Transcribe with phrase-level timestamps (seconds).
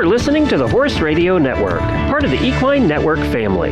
[0.00, 3.70] are listening to the Horse Radio Network, part of the Equine Network family.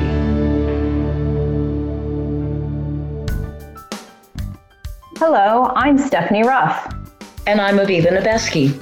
[5.17, 6.95] Hello, I'm Stephanie Ruff.
[7.47, 8.79] And I'm Aviva Nebeski.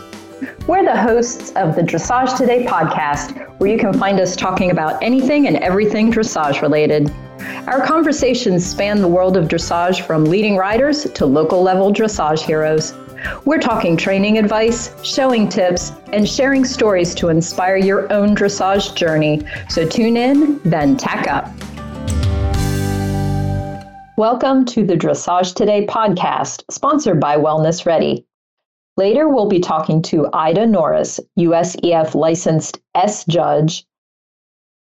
[0.67, 5.01] We're the hosts of the Dressage Today podcast, where you can find us talking about
[5.01, 7.13] anything and everything dressage related.
[7.69, 12.93] Our conversations span the world of dressage from leading riders to local level dressage heroes.
[13.45, 19.43] We're talking training advice, showing tips, and sharing stories to inspire your own dressage journey.
[19.69, 21.49] So tune in, then tack up.
[24.17, 28.27] Welcome to the Dressage Today podcast, sponsored by Wellness Ready.
[28.97, 33.85] Later, we'll be talking to Ida Norris, USEF licensed S judge,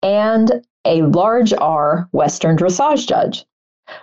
[0.01, 3.45] and a large R Western dressage judge.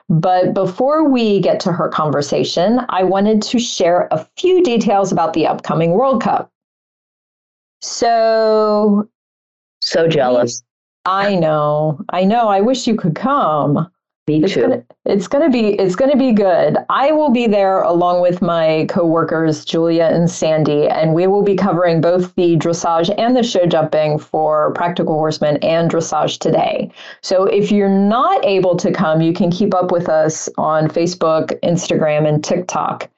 [0.09, 5.33] But before we get to her conversation, I wanted to share a few details about
[5.33, 6.51] the upcoming World Cup.
[7.81, 9.09] So,
[9.81, 10.63] so jealous.
[11.05, 12.01] I know.
[12.11, 12.49] I know.
[12.49, 13.89] I wish you could come.
[14.29, 14.63] Me it's too.
[14.63, 16.79] Gonna, it's gonna be it's gonna be good.
[16.91, 21.55] I will be there along with my coworkers Julia and Sandy, and we will be
[21.55, 26.91] covering both the dressage and the show jumping for Practical Horseman and Dressage today.
[27.23, 31.59] So if you're not able to come, you can keep up with us on Facebook,
[31.61, 33.09] Instagram, and TikTok.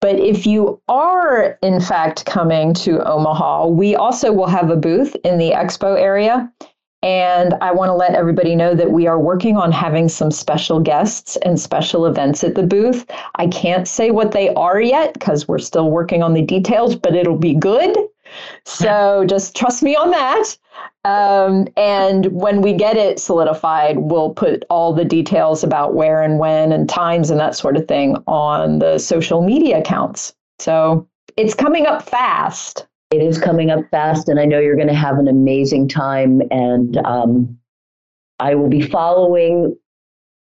[0.00, 5.14] But if you are in fact coming to Omaha, we also will have a booth
[5.24, 6.50] in the expo area.
[7.04, 10.80] And I want to let everybody know that we are working on having some special
[10.80, 13.04] guests and special events at the booth.
[13.34, 17.14] I can't say what they are yet because we're still working on the details, but
[17.14, 17.94] it'll be good.
[18.64, 20.56] So just trust me on that.
[21.04, 26.38] Um, and when we get it solidified, we'll put all the details about where and
[26.38, 30.34] when and times and that sort of thing on the social media accounts.
[30.58, 32.86] So it's coming up fast.
[33.14, 36.42] It is coming up fast, and I know you're going to have an amazing time.
[36.50, 37.58] And um,
[38.40, 39.76] I will be following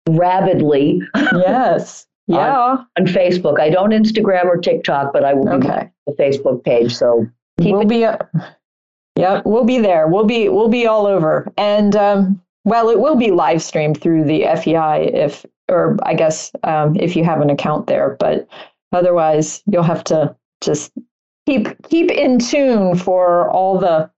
[0.10, 1.02] rabidly.
[1.16, 2.06] Yes.
[2.30, 2.60] Yeah.
[2.60, 3.58] on, on, Facebook.
[3.58, 5.90] I don't Instagram or TikTok, but I will be okay.
[6.08, 6.94] the Facebook page.
[6.94, 7.26] So
[7.58, 8.04] we'll it- be.
[8.04, 8.18] Uh,
[9.18, 10.10] yeah, we'll be there.
[10.10, 14.26] We'll be we'll be all over, and um, well, it will be live streamed through
[14.26, 18.18] the FEI if, or I guess um, if you have an account there.
[18.20, 18.46] But
[18.92, 20.92] otherwise, you'll have to just
[21.48, 24.12] keep keep in tune for all the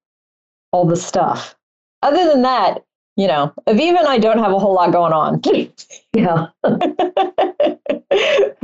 [0.71, 1.55] all the stuff.
[2.01, 2.83] Other than that,
[3.17, 5.41] you know, Aviva and I don't have a whole lot going on.
[6.13, 6.47] yeah.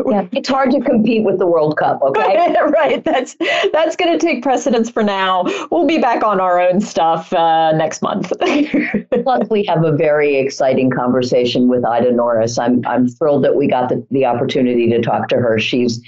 [0.06, 0.28] yeah.
[0.32, 2.56] It's hard to compete with the World Cup, okay?
[2.68, 3.04] right.
[3.04, 3.36] That's
[3.74, 5.44] that's going to take precedence for now.
[5.72, 8.32] We'll be back on our own stuff uh, next month.
[8.40, 12.58] Plus, we have a very exciting conversation with Ida Norris.
[12.58, 15.60] I'm I'm thrilled that we got the, the opportunity to talk to her.
[15.60, 16.02] She's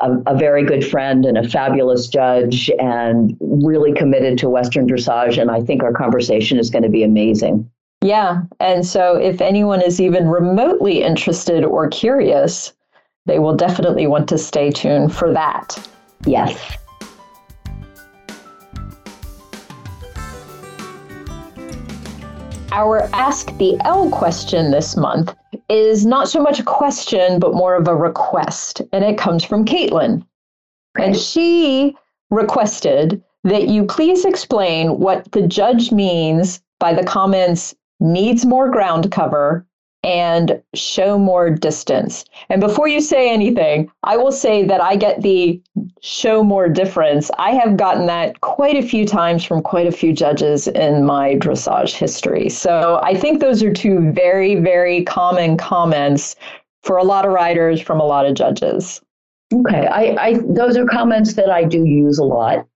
[0.00, 5.40] a, a, very good friend and a fabulous judge and really committed to Western dressage.
[5.40, 7.70] And I think our conversation is going to be amazing.
[8.02, 8.42] Yeah.
[8.60, 12.72] And so if anyone is even remotely interested or curious,
[13.26, 15.88] they will definitely want to stay tuned for that.
[16.26, 16.76] Yes.
[22.72, 25.34] Our Ask the L question this month
[25.68, 28.82] is not so much a question, but more of a request.
[28.92, 30.26] And it comes from Caitlin.
[30.98, 31.96] And she
[32.30, 39.10] requested that you please explain what the judge means by the comments needs more ground
[39.10, 39.66] cover
[40.04, 42.26] and show more distance.
[42.50, 45.60] And before you say anything, I will say that I get the
[46.02, 47.30] show more difference.
[47.38, 51.36] I have gotten that quite a few times from quite a few judges in my
[51.36, 52.50] dressage history.
[52.50, 56.36] So I think those are two very, very common comments
[56.82, 59.00] for a lot of riders from a lot of judges.
[59.54, 62.66] Okay, I, I those are comments that I do use a lot.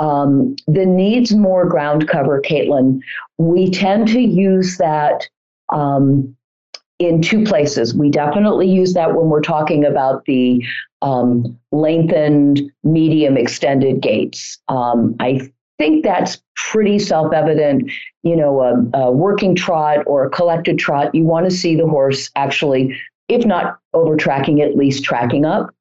[0.00, 2.98] Um, the needs more ground cover, Caitlin.
[3.38, 5.28] We tend to use that
[5.72, 6.36] um,
[7.04, 7.94] in two places.
[7.94, 10.64] We definitely use that when we're talking about the
[11.02, 14.58] um, lengthened, medium, extended gaits.
[14.68, 17.90] Um, I think that's pretty self evident.
[18.22, 21.86] You know, a, a, working trot or a collected trot, you want to see the
[21.86, 22.98] horse actually,
[23.28, 25.74] if not over tracking, at least tracking up.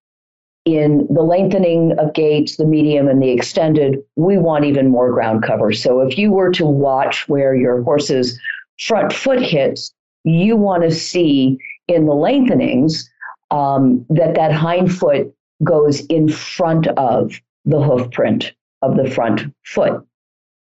[0.65, 5.43] In the lengthening of gaits, the medium and the extended, we want even more ground
[5.43, 5.73] cover.
[5.73, 8.39] So if you were to watch where your horse's
[8.79, 9.93] front foot hits,
[10.23, 13.09] you want to see in the lengthenings
[13.51, 15.33] um, that that hind foot
[15.63, 20.05] goes in front of the hoof print of the front foot.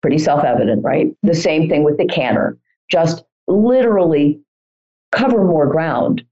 [0.02, 1.14] Pretty self evident, right?
[1.24, 2.58] The same thing with the canter,
[2.90, 4.40] just literally
[5.12, 6.24] cover more ground.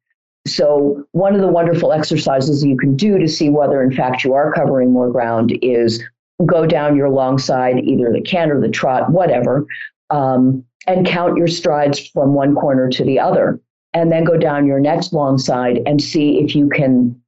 [0.46, 4.34] So, one of the wonderful exercises you can do to see whether, in fact, you
[4.34, 6.02] are covering more ground is
[6.46, 9.66] go down your long side, either the canter, the trot, whatever,
[10.10, 13.60] um, and count your strides from one corner to the other.
[13.94, 17.20] And then go down your next long side and see if you can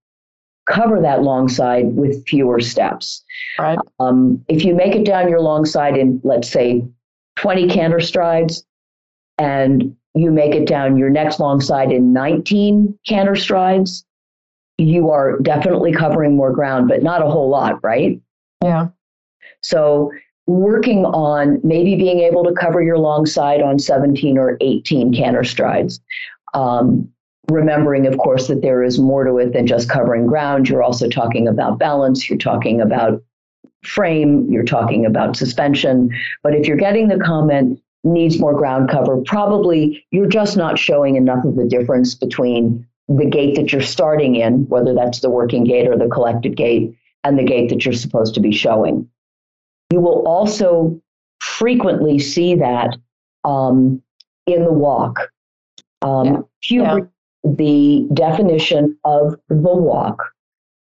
[0.70, 3.24] cover that long side with fewer steps.
[3.58, 3.80] Right.
[4.00, 6.86] Um, if you make it down your long side in, let's say,
[7.38, 8.66] 20 canter strides,
[9.38, 14.06] and you make it down your next long side in 19 canter strides,
[14.78, 18.22] you are definitely covering more ground, but not a whole lot, right?
[18.64, 18.90] Yeah.
[19.62, 20.12] So
[20.50, 25.44] working on maybe being able to cover your long side on 17 or 18 canter
[25.44, 26.02] strides.
[26.56, 27.08] Um,
[27.52, 30.68] remembering, of course, that there is more to it than just covering ground.
[30.68, 33.22] You're also talking about balance, you're talking about
[33.84, 36.10] frame, you're talking about suspension.
[36.42, 41.16] But if you're getting the comment, needs more ground cover, probably you're just not showing
[41.16, 45.64] enough of the difference between the gait that you're starting in, whether that's the working
[45.64, 49.08] gait or the collected gait, and the gait that you're supposed to be showing.
[49.92, 51.02] You will also
[51.40, 52.96] frequently see that
[53.44, 54.02] um,
[54.46, 55.32] in the walk.
[56.02, 56.42] Um, Yeah.
[56.98, 57.00] Yeah.
[57.44, 60.22] the definition of the walk,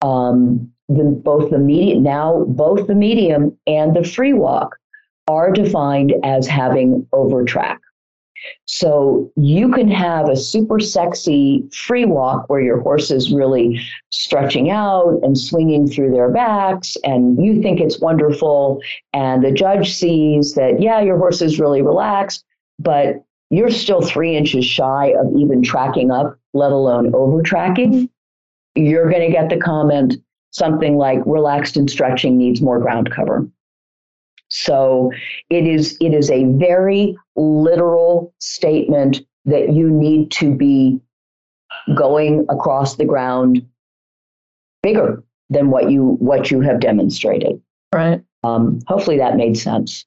[0.02, 4.76] um, the, both the medium now both the medium and the free walk
[5.28, 7.78] are defined as having overtrack.
[8.66, 13.80] So you can have a super sexy free walk where your horse is really
[14.10, 18.80] stretching out and swinging through their backs, and you think it's wonderful.
[19.12, 22.44] And the judge sees that, yeah, your horse is really relaxed,
[22.78, 28.08] but you're still three inches shy of even tracking up, let alone over tracking.
[28.74, 30.14] You're going to get the comment
[30.52, 33.46] something like relaxed and stretching needs more ground cover.
[34.52, 35.10] So
[35.48, 41.00] it is it is a very literal statement that you need to be
[41.96, 43.66] going across the ground
[44.82, 47.60] bigger than what you what you have demonstrated.
[47.94, 48.22] Right.
[48.44, 50.04] Um, hopefully that made sense.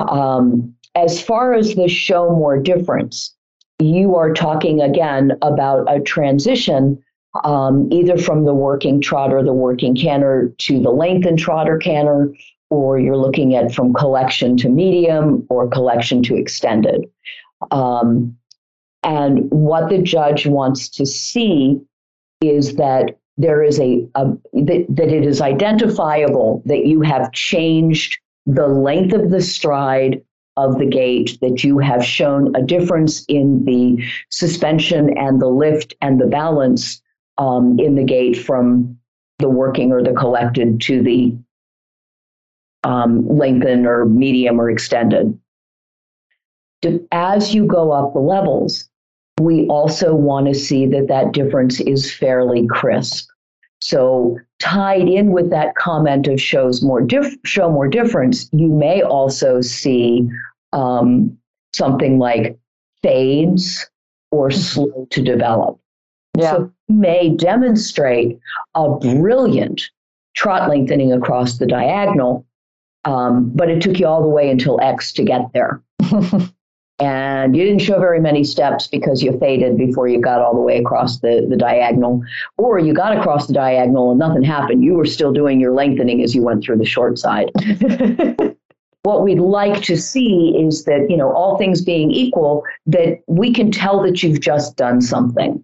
[0.00, 3.34] Um, as far as the show more difference,
[3.78, 7.02] you are talking again about a transition
[7.44, 11.76] um, either from the working trot or the working canter to the lengthened trot or
[11.76, 12.32] canter,
[12.70, 17.04] or you're looking at from collection to medium or collection to extended.
[17.70, 18.36] Um,
[19.02, 21.80] and what the judge wants to see
[22.40, 28.18] is that there is a, a that, that it is identifiable that you have changed
[28.46, 30.22] the length of the stride
[30.56, 35.94] of the gait, that you have shown a difference in the suspension and the lift
[36.00, 37.02] and the balance
[37.36, 38.98] um, in the gait from
[39.38, 41.36] the working or the collected to the
[42.86, 45.36] um, lengthened or medium or extended.
[47.10, 48.88] As you go up the levels,
[49.40, 53.28] we also want to see that that difference is fairly crisp.
[53.80, 57.06] So tied in with that comment of shows more
[57.44, 60.26] show more difference, you may also see
[60.72, 61.36] um,
[61.74, 62.56] something like
[63.02, 63.84] fades
[64.30, 65.78] or slow to develop.
[66.38, 66.52] Yeah.
[66.52, 68.38] So you may demonstrate
[68.76, 69.82] a brilliant
[70.34, 72.45] trot lengthening across the diagonal,
[73.06, 75.80] um, but it took you all the way until X to get there.
[76.98, 80.60] and you didn't show very many steps because you faded before you got all the
[80.60, 82.20] way across the, the diagonal,
[82.58, 84.82] or you got across the diagonal and nothing happened.
[84.82, 87.50] You were still doing your lengthening as you went through the short side.
[89.02, 93.52] what we'd like to see is that, you know, all things being equal, that we
[93.52, 95.62] can tell that you've just done something,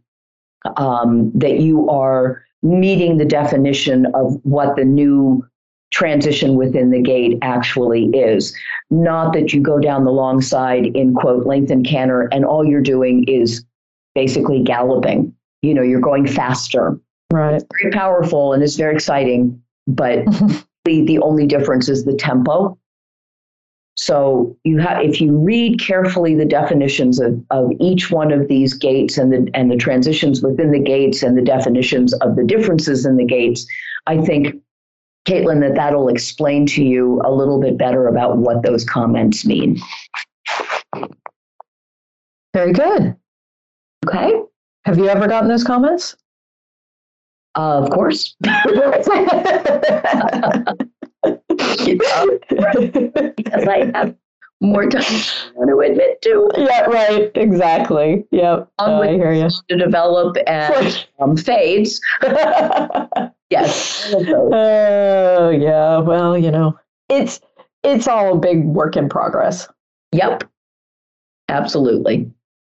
[0.76, 5.44] um, that you are meeting the definition of what the new
[5.92, 8.56] transition within the gait actually is.
[8.90, 12.80] Not that you go down the long side in quote lengthen canter and all you're
[12.80, 13.64] doing is
[14.14, 15.34] basically galloping.
[15.60, 16.98] You know, you're going faster.
[17.30, 17.54] right.
[17.54, 20.24] It's very powerful and it's very exciting, but
[20.84, 22.78] the, the only difference is the tempo.
[23.94, 28.72] So you have if you read carefully the definitions of, of each one of these
[28.72, 33.04] gaits and the and the transitions within the gaits and the definitions of the differences
[33.04, 33.66] in the gaits,
[34.06, 34.61] I think
[35.26, 39.80] Caitlin, that that'll explain to you a little bit better about what those comments mean.
[42.52, 43.16] Very good.
[44.06, 44.32] Okay.
[44.84, 46.16] Have you ever gotten those comments?
[47.54, 48.34] Uh, of course.
[48.40, 49.08] because
[53.68, 54.16] I have
[54.60, 56.50] more time I want to admit to.
[56.56, 57.30] yeah, right.
[57.34, 58.24] Exactly.
[58.30, 58.70] Yep.
[58.78, 59.48] Oh, with I hear you.
[59.68, 62.00] to develop and um, fades.
[63.52, 64.10] Yes.
[64.14, 65.98] oh yeah.
[65.98, 66.78] Well, you know,
[67.10, 67.38] it's
[67.82, 69.68] it's all a big work in progress.
[70.12, 70.44] Yep.
[71.50, 72.30] Absolutely.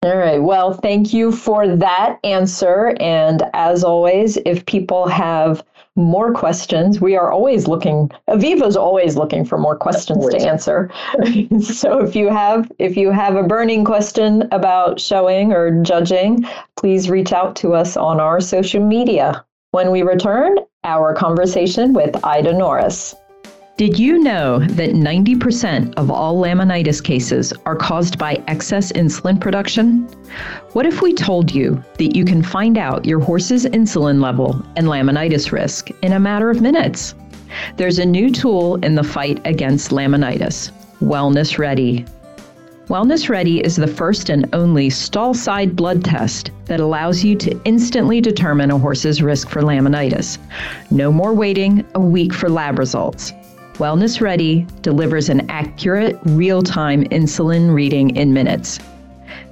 [0.03, 0.43] All right.
[0.43, 2.97] Well, thank you for that answer.
[2.99, 5.63] And as always, if people have
[5.97, 8.11] more questions, we are always looking.
[8.29, 10.91] Aviva's always looking for more questions to answer.
[11.63, 16.45] so if you have if you have a burning question about showing or judging,
[16.77, 19.45] please reach out to us on our social media.
[19.75, 23.13] When we return, our conversation with Ida Norris.
[23.77, 30.05] Did you know that 90% of all laminitis cases are caused by excess insulin production?
[30.75, 34.87] What if we told you that you can find out your horse's insulin level and
[34.87, 37.17] laminitis risk in a matter of minutes?
[37.77, 42.07] There's a new tool in the fight against laminitis Wellness Ready.
[42.89, 47.59] Wellness Ready is the first and only stall side blood test that allows you to
[47.65, 50.37] instantly determine a horse's risk for laminitis.
[50.91, 53.33] No more waiting a week for lab results.
[53.79, 58.79] Wellness Ready delivers an accurate, real time insulin reading in minutes.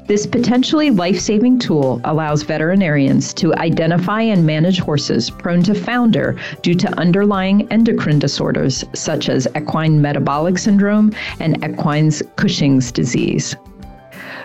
[0.06, 6.36] This potentially life saving tool allows veterinarians to identify and manage horses prone to founder
[6.62, 13.56] due to underlying endocrine disorders such as equine metabolic syndrome and equine's Cushing's disease.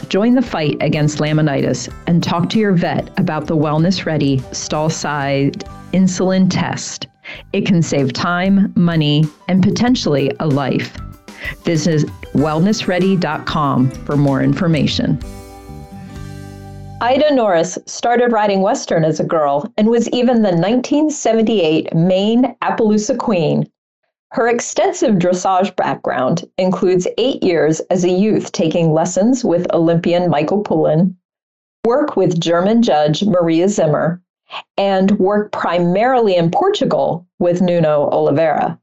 [0.10, 4.90] Join the fight against laminitis and talk to your vet about the Wellness Ready stall
[4.90, 7.08] side insulin test
[7.54, 10.98] it can save time, money, and potentially a life.
[11.64, 15.20] Visit wellnessready.com for more information.
[17.00, 23.16] Ida Norris started riding Western as a girl and was even the 1978 Maine Appaloosa
[23.16, 23.70] Queen.
[24.32, 30.64] Her extensive dressage background includes eight years as a youth taking lessons with Olympian Michael
[30.64, 31.16] Poulin,
[31.86, 34.20] work with German judge Maria Zimmer,
[34.76, 38.80] and work primarily in Portugal with Nuno Oliveira.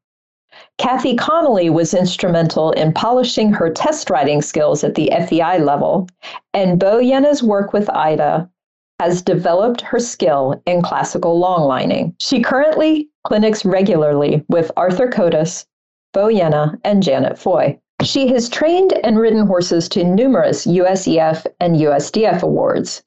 [0.78, 6.09] Kathy Connelly was instrumental in polishing her test writing skills at the FEI level,
[6.52, 8.50] and Bo Jenå's work with Ida
[8.99, 12.14] has developed her skill in classical longlining.
[12.19, 15.64] She currently clinics regularly with Arthur Kottas,
[16.12, 17.78] Bo Jenå, and Janet Foy.
[18.02, 23.02] She has trained and ridden horses to numerous USEF and USDF awards,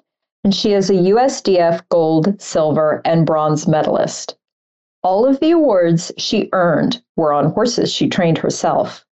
[0.45, 4.37] and she is a USDF gold, silver, and bronze medalist.
[5.09, 9.05] All of the awards she earned were on horses she trained herself.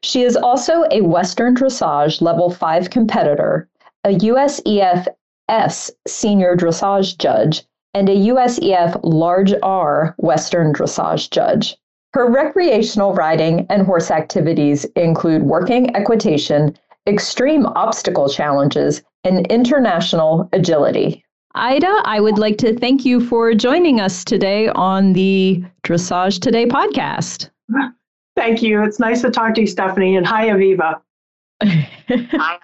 [0.00, 3.68] She is also a Western Dressage Level 5 competitor,
[4.04, 5.08] a USEF
[5.48, 11.76] S Senior Dressage Judge, and a USEF Large R Western Dressage Judge.
[12.12, 16.78] Her recreational riding and horse activities include working equitation,
[17.08, 21.21] extreme obstacle challenges, and international agility.
[21.54, 26.64] Ida, I would like to thank you for joining us today on the Dressage Today
[26.64, 27.50] podcast.
[28.36, 28.82] Thank you.
[28.82, 31.02] It's nice to talk to you, Stephanie, and hi, Aviva.
[31.62, 32.58] hi.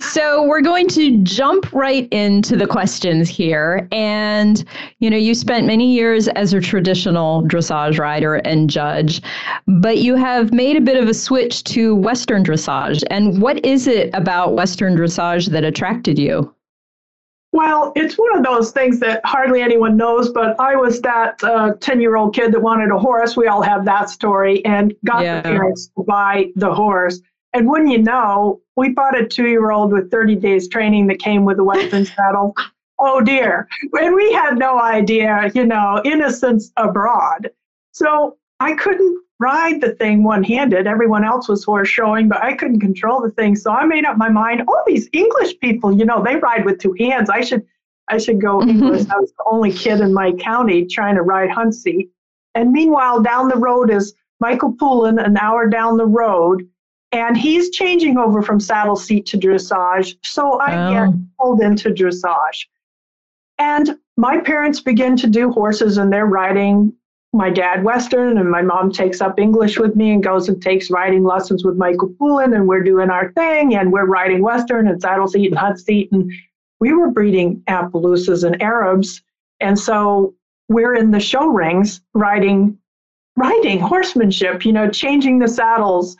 [0.00, 3.88] So we're going to jump right into the questions here.
[3.92, 4.64] And,
[4.98, 9.22] you know, you spent many years as a traditional dressage rider and judge,
[9.66, 13.02] but you have made a bit of a switch to Western dressage.
[13.10, 16.52] And what is it about Western dressage that attracted you?
[17.52, 21.50] Well, it's one of those things that hardly anyone knows, but I was that 10
[21.50, 23.36] uh, year old kid that wanted a horse.
[23.36, 25.42] We all have that story and got yeah.
[25.42, 27.20] the parents to buy the horse.
[27.52, 31.18] And wouldn't you know, we bought a two year old with 30 days training that
[31.18, 32.54] came with a Western saddle.
[32.98, 33.68] Oh dear.
[33.92, 37.50] And we had no idea, you know, innocence abroad.
[37.92, 40.86] So I couldn't ride the thing one handed.
[40.86, 43.56] Everyone else was horse showing, but I couldn't control the thing.
[43.56, 44.62] So I made up my mind.
[44.68, 47.28] All these English people, you know, they ride with two hands.
[47.28, 47.66] I should
[48.08, 48.62] I should go.
[48.74, 49.08] English.
[49.10, 52.10] I was the only kid in my county trying to ride hunt seat.
[52.54, 56.68] And meanwhile, down the road is Michael Poulin, an hour down the road,
[57.10, 60.16] and he's changing over from saddle seat to dressage.
[60.24, 60.92] So I oh.
[60.92, 62.66] get pulled into dressage.
[63.58, 66.92] And my parents begin to do horses and they're riding
[67.32, 70.90] my dad Western, and my mom takes up English with me and goes and takes
[70.90, 75.00] riding lessons with Michael Poulin, and we're doing our thing, and we're riding Western and
[75.00, 76.30] saddle seat and hunt seat, and
[76.78, 79.22] we were breeding Appaloosas and Arabs,
[79.60, 80.34] and so
[80.68, 82.76] we're in the show rings riding,
[83.36, 86.16] riding horsemanship, you know, changing the saddles,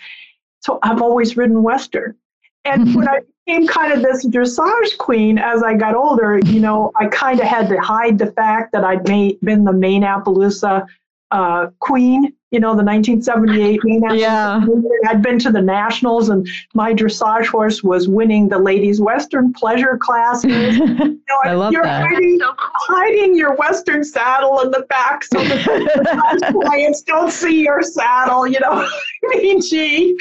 [0.61, 2.17] so I've always ridden Western.
[2.65, 6.91] And when I became kind of this dressage queen as I got older, you know,
[6.97, 10.87] I kind of had to hide the fact that I'd made, been the Maine Appaloosa
[11.33, 14.65] uh, queen, you know, the 1978 Maine Yeah.
[15.09, 19.99] I'd been to the nationals and my dressage horse was winning the ladies Western pleasure
[19.99, 20.79] classes.
[21.33, 22.07] You know, I love you're that.
[22.07, 28.47] Hiding, hiding your Western saddle in the back so the clients don't see your saddle,
[28.47, 28.87] you know.
[28.87, 30.19] I mean, gee.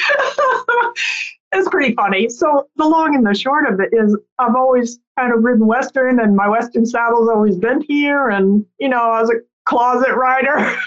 [1.52, 2.30] it's pretty funny.
[2.30, 6.22] So the long and the short of it is I've always kind of ridden Western
[6.22, 8.30] and my Western saddle's always been here.
[8.30, 9.40] And, you know, I was a
[9.72, 10.78] closet rider.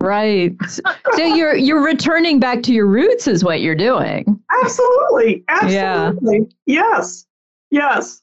[0.00, 0.52] Right.
[1.14, 4.42] So you're you're returning back to your roots is what you're doing.
[4.62, 5.44] Absolutely.
[5.46, 6.38] Absolutely.
[6.66, 6.90] Yeah.
[6.98, 7.24] Yes.
[7.70, 8.20] Yes.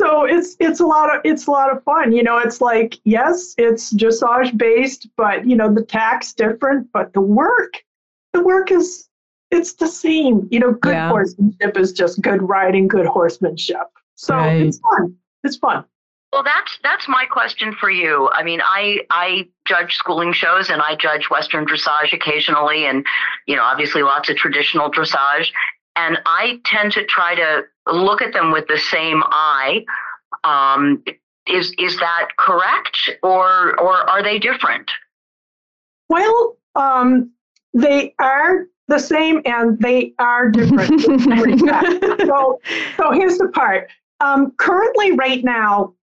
[0.00, 2.10] So it's it's a lot of it's a lot of fun.
[2.10, 7.12] You know, it's like yes, it's dressage based, but you know the tack's different, but
[7.12, 7.74] the work,
[8.32, 9.08] the work is
[9.52, 10.48] it's the same.
[10.50, 11.08] You know, good yeah.
[11.08, 13.86] horsemanship is just good riding, good horsemanship.
[14.16, 14.62] So right.
[14.62, 15.14] it's fun.
[15.44, 15.84] It's fun.
[16.32, 18.30] Well, that's that's my question for you.
[18.32, 23.04] I mean, I I judge schooling shows and I judge Western dressage occasionally, and
[23.46, 25.48] you know, obviously lots of traditional dressage.
[25.94, 29.84] And I tend to try to look at them with the same eye.
[30.42, 31.04] Um,
[31.46, 34.90] is is that correct, or or are they different?
[36.08, 37.30] Well, um,
[37.74, 41.00] they are the same and they are different.
[41.00, 42.60] so,
[42.96, 43.88] so here's the part.
[44.20, 45.94] Um, currently, right now,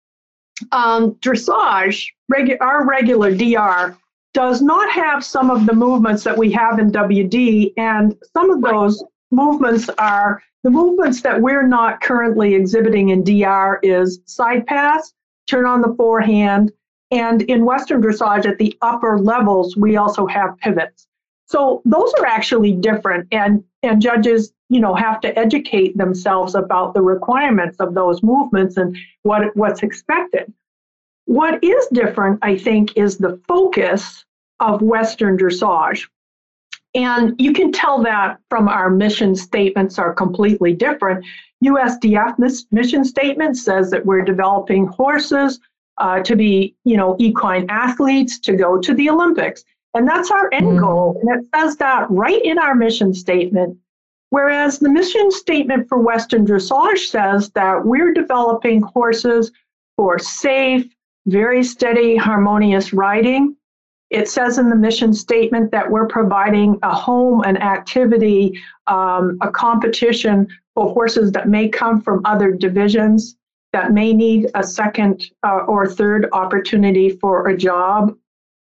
[0.71, 3.97] um, dressage, regu- our regular DR,
[4.33, 8.61] does not have some of the movements that we have in WD, and some of
[8.61, 15.13] those movements are the movements that we're not currently exhibiting in DR is side pass,
[15.47, 16.71] turn on the forehand,
[17.11, 21.07] and in Western dressage at the upper levels, we also have pivots.
[21.45, 26.93] So those are actually different, and and judges, you know, have to educate themselves about
[26.93, 30.53] the requirements of those movements and what what's expected.
[31.25, 34.25] What is different, I think, is the focus
[34.59, 36.07] of Western dressage.
[36.95, 41.23] And you can tell that from our mission statements are completely different.
[41.63, 42.39] USDF
[42.71, 45.59] mission statement says that we're developing horses
[45.99, 49.63] uh, to be, you know, equine athletes to go to the Olympics.
[49.93, 50.79] And that's our end mm.
[50.79, 51.19] goal.
[51.21, 53.77] And it says that right in our mission statement.
[54.31, 59.51] Whereas the mission statement for Western Dressage says that we're developing horses
[59.97, 60.85] for safe,
[61.25, 63.55] very steady, harmonious riding.
[64.09, 69.51] It says in the mission statement that we're providing a home, an activity, um, a
[69.51, 73.35] competition for horses that may come from other divisions
[73.71, 78.15] that may need a second uh, or third opportunity for a job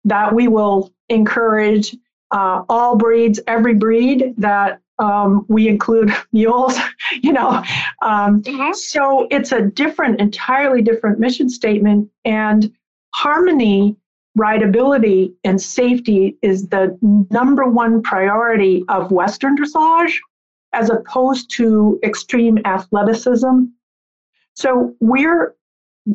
[0.04, 1.96] that we will encourage
[2.30, 6.78] uh, all breeds, every breed that um, we include mules,
[7.22, 7.62] you know.
[8.02, 8.72] Um, mm-hmm.
[8.72, 12.10] So it's a different, entirely different mission statement.
[12.24, 12.72] And
[13.14, 13.96] harmony,
[14.38, 16.96] rideability, and safety is the
[17.30, 20.16] number one priority of Western dressage
[20.72, 23.64] as opposed to extreme athleticism.
[24.54, 25.54] So we're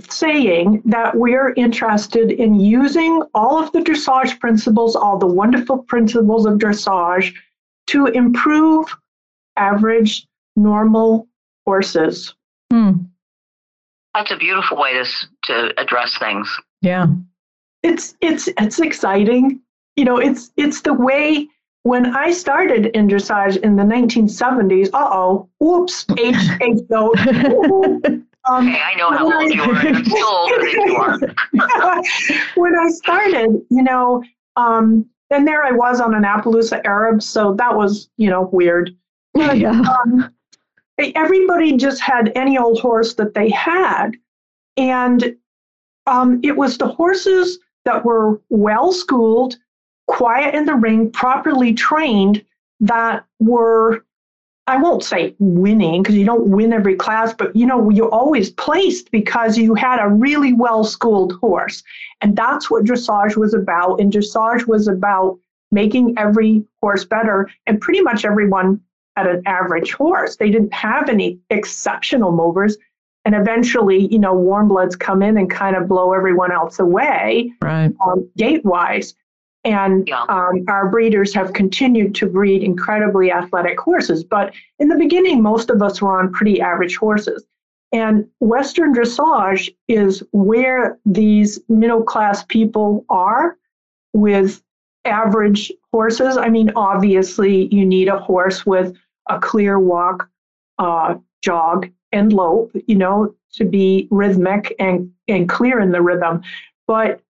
[0.09, 6.45] saying that we're interested in using all of the dressage principles, all the wonderful principles
[6.45, 7.33] of dressage
[7.87, 8.85] to improve
[9.55, 11.27] average normal
[11.65, 12.33] horses.
[12.71, 12.91] Hmm.
[14.13, 15.05] That's a beautiful way to,
[15.43, 16.49] to address things.
[16.81, 17.07] Yeah.
[17.83, 19.61] It's it's it's exciting.
[19.95, 21.47] You know, it's it's the way
[21.83, 27.17] when I started in dressage in the 1970s, uh-oh, whoops, age, age note.
[28.49, 29.75] Um, okay, I know how old you are.
[29.75, 31.19] I'm still older than you are.
[32.55, 34.23] when I started, you know,
[34.55, 38.95] um, and there I was on an Appaloosa Arab, so that was, you know, weird.
[39.33, 39.81] But, yeah.
[39.81, 40.33] Um,
[40.97, 44.11] everybody just had any old horse that they had,
[44.77, 45.35] and
[46.05, 49.57] um, it was the horses that were well schooled,
[50.07, 52.43] quiet in the ring, properly trained,
[52.79, 54.05] that were
[54.67, 58.51] I won't say winning because you don't win every class, but you know, you're always
[58.51, 61.83] placed because you had a really well schooled horse.
[62.21, 64.01] And that's what dressage was about.
[64.01, 65.39] And dressage was about
[65.71, 67.49] making every horse better.
[67.65, 68.81] And pretty much everyone
[69.15, 70.35] had an average horse.
[70.35, 72.77] They didn't have any exceptional movers.
[73.23, 77.51] And eventually, you know, warm bloods come in and kind of blow everyone else away,
[77.61, 77.91] right?
[78.05, 79.15] Um, gait wise.
[79.63, 80.23] And yeah.
[80.29, 84.23] um, our breeders have continued to breed incredibly athletic horses.
[84.23, 87.45] But in the beginning, most of us were on pretty average horses.
[87.91, 93.57] And Western dressage is where these middle class people are
[94.13, 94.61] with
[95.05, 96.37] average horses.
[96.37, 98.95] I mean, obviously, you need a horse with
[99.29, 100.29] a clear walk,
[100.79, 106.41] uh, jog, and lope, you know, to be rhythmic and, and clear in the rhythm.
[106.87, 107.21] But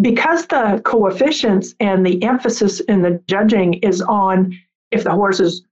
[0.00, 4.58] because the coefficients and the emphasis in the judging is on
[4.90, 5.62] if the horse is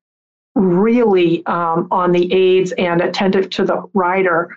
[0.55, 4.57] really um, on the aids and attentive to the rider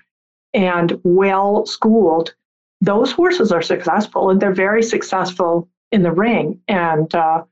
[0.54, 2.34] and well schooled,
[2.82, 6.60] those horses are successful and they're very successful in the ring.
[6.68, 7.44] And uh,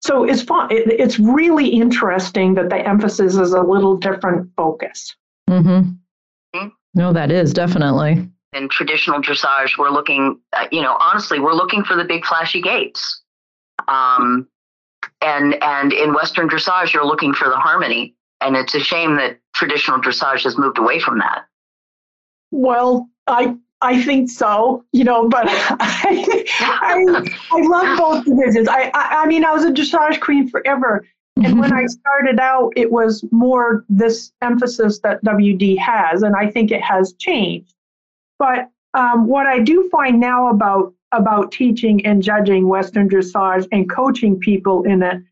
[0.00, 0.70] so it's fun.
[0.70, 5.14] It, it's really interesting that the emphasis is a little different focus.
[5.48, 5.90] Mm-hmm.
[6.56, 6.68] mm-hmm.
[6.94, 8.28] No, that is definitely.
[8.52, 12.60] In traditional dressage, we're looking, uh, you know, honestly, we're looking for the big flashy
[12.60, 13.22] gaits.
[13.86, 14.48] Um,
[15.20, 18.14] and and in Western dressage, you're looking for the harmony.
[18.40, 21.44] And it's a shame that traditional dressage has moved away from that.
[22.50, 28.68] Well, I I think so, you know, but I, I, I love both divisions.
[28.68, 31.06] I, I, I mean, I was a dressage queen forever.
[31.36, 36.50] And when I started out, it was more this emphasis that WD has, and I
[36.50, 37.74] think it has changed.
[38.40, 43.90] But um, what I do find now about about teaching and judging Western dressage and
[43.90, 45.22] coaching people in it,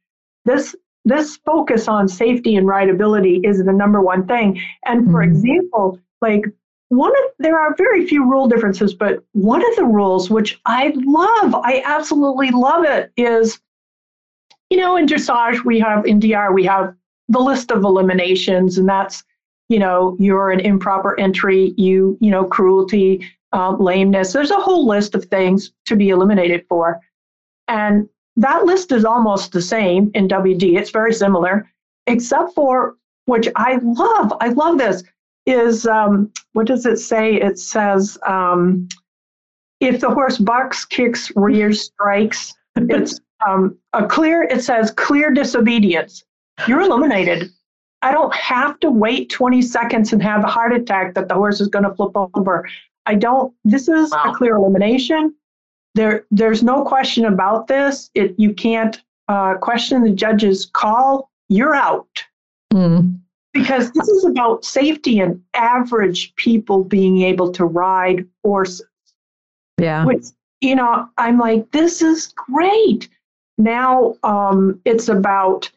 [0.44, 4.60] this this focus on safety and rideability is the number one thing.
[4.84, 5.32] And for mm-hmm.
[5.32, 6.44] example, like
[6.90, 10.92] one of there are very few rule differences, but one of the rules which I
[10.94, 13.58] love, I absolutely love it, is
[14.68, 16.94] you know, in dressage we have in DR we have
[17.28, 19.24] the list of eliminations, and that's
[19.68, 24.32] you know you're an improper entry, you you know cruelty, um, lameness.
[24.32, 27.00] There's a whole list of things to be eliminated for,
[27.68, 30.78] and that list is almost the same in WD.
[30.78, 31.70] It's very similar,
[32.06, 34.32] except for which I love.
[34.40, 35.02] I love this
[35.48, 37.34] is um, what does it say?
[37.34, 38.86] It says um,
[39.80, 44.42] if the horse bucks, kicks, rears, strikes, it's um, a clear.
[44.42, 46.24] It says clear disobedience.
[46.66, 47.50] You're eliminated.
[48.02, 51.60] I don't have to wait 20 seconds and have a heart attack that the horse
[51.60, 52.68] is going to flip over.
[53.06, 53.52] I don't.
[53.64, 54.32] This is wow.
[54.32, 55.34] a clear elimination.
[55.94, 58.10] There, there's no question about this.
[58.14, 61.30] It, you can't uh, question the judge's call.
[61.48, 62.24] You're out.
[62.72, 63.18] Mm
[63.58, 68.86] because this is about safety and average people being able to ride horses.
[69.78, 70.04] Yeah.
[70.04, 70.26] Which,
[70.60, 73.08] you know, I'm like, this is great.
[73.56, 75.70] Now um, it's about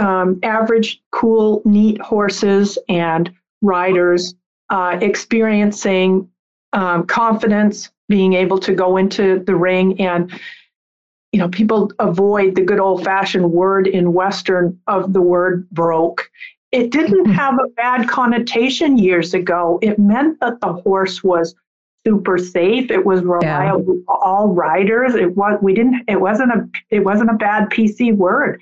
[0.00, 3.30] um, average, cool, neat horses and
[3.62, 4.34] riders
[4.70, 6.28] uh, experiencing
[6.72, 10.32] um, confidence, being able to go into the ring and
[11.32, 16.28] you know, people avoid the good old fashioned word in Western of the word broke
[16.72, 17.32] it didn't mm-hmm.
[17.32, 19.78] have a bad connotation years ago.
[19.82, 21.54] It meant that the horse was
[22.06, 22.90] super safe.
[22.90, 24.14] It was reliable yeah.
[24.22, 25.14] all riders.
[25.14, 28.60] It was we didn't it wasn't a it wasn't a bad PC word.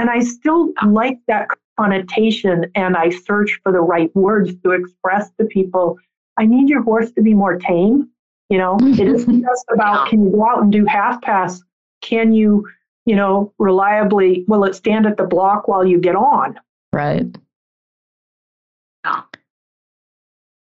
[0.00, 5.30] And I still like that connotation and I search for the right words to express
[5.38, 5.98] to people,
[6.38, 8.08] I need your horse to be more tame.
[8.48, 11.62] You know, it isn't just about can you go out and do half pass?
[12.00, 12.66] Can you,
[13.04, 16.58] you know, reliably will it stand at the block while you get on?
[16.94, 17.26] Right.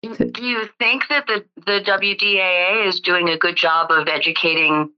[0.02, 4.92] Do you think that the, the WDAA is doing a good job of educating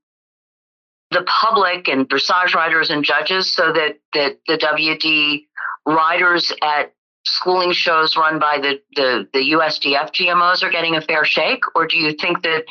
[1.11, 5.47] the public and dressage riders and judges so that, that the WD
[5.87, 6.93] riders at
[7.25, 11.63] schooling shows run by the, the, the USDF GMOs are getting a fair shake?
[11.75, 12.65] Or do you think that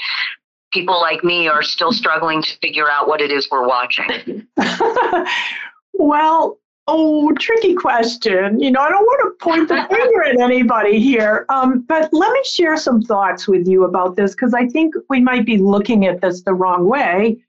[0.74, 4.48] people like me are still struggling to figure out what it is we're watching?
[5.94, 8.60] well, Oh, tricky question.
[8.60, 12.32] You know, I don't want to point the finger at anybody here, um, but let
[12.32, 16.06] me share some thoughts with you about this because I think we might be looking
[16.06, 17.44] at this the wrong way.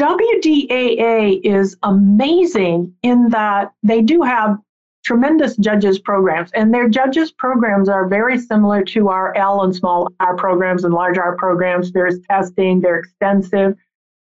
[0.00, 4.58] WDAA is amazing in that they do have
[5.04, 10.08] tremendous judges programs, and their judges programs are very similar to our L and small
[10.18, 11.92] R programs and large R programs.
[11.92, 13.76] There's testing, they're extensive,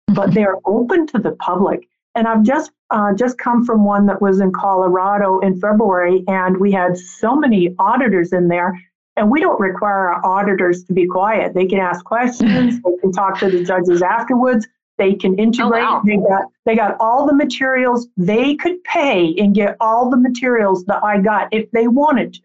[0.09, 1.89] but they're open to the public.
[2.15, 6.59] And I've just uh, just come from one that was in Colorado in February, and
[6.59, 8.79] we had so many auditors in there.
[9.17, 11.55] And we don't require our auditors to be quiet.
[11.55, 12.83] They can ask questions.
[12.85, 14.67] they can talk to the judges afterwards.
[14.99, 15.83] They can oh, integrate.
[15.83, 16.03] Oh, wow.
[16.05, 18.09] They got they got all the materials.
[18.17, 22.41] They could pay and get all the materials that I got if they wanted to.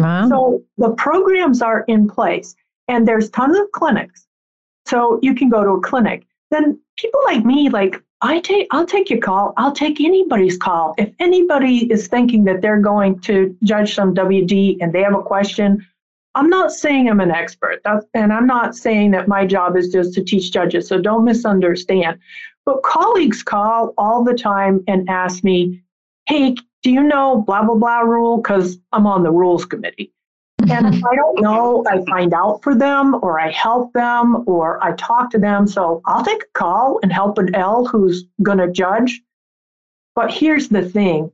[0.00, 0.28] Wow.
[0.28, 2.54] So the programs are in place,
[2.88, 4.26] and there's tons of clinics.
[4.86, 6.26] So you can go to a clinic.
[6.50, 9.52] Then people like me, like I take I'll take your call.
[9.56, 10.94] I'll take anybody's call.
[10.98, 15.22] If anybody is thinking that they're going to judge some WD and they have a
[15.22, 15.86] question,
[16.34, 17.80] I'm not saying I'm an expert.
[17.84, 20.86] That's, and I'm not saying that my job is just to teach judges.
[20.86, 22.18] So don't misunderstand.
[22.64, 25.82] But colleagues call all the time and ask me,
[26.26, 30.12] "Hey, do you know blah blah blah rule?" Because I'm on the rules committee.
[30.68, 34.82] And if I don't know, I find out for them or I help them or
[34.84, 35.66] I talk to them.
[35.66, 39.22] So I'll take a call and help an L who's going to judge.
[40.14, 41.32] But here's the thing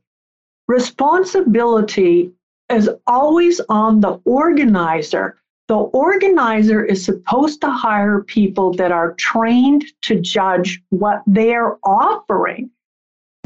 [0.69, 2.33] responsibility
[2.71, 5.39] is always on the organizer.
[5.69, 12.71] The organizer is supposed to hire people that are trained to judge what they're offering.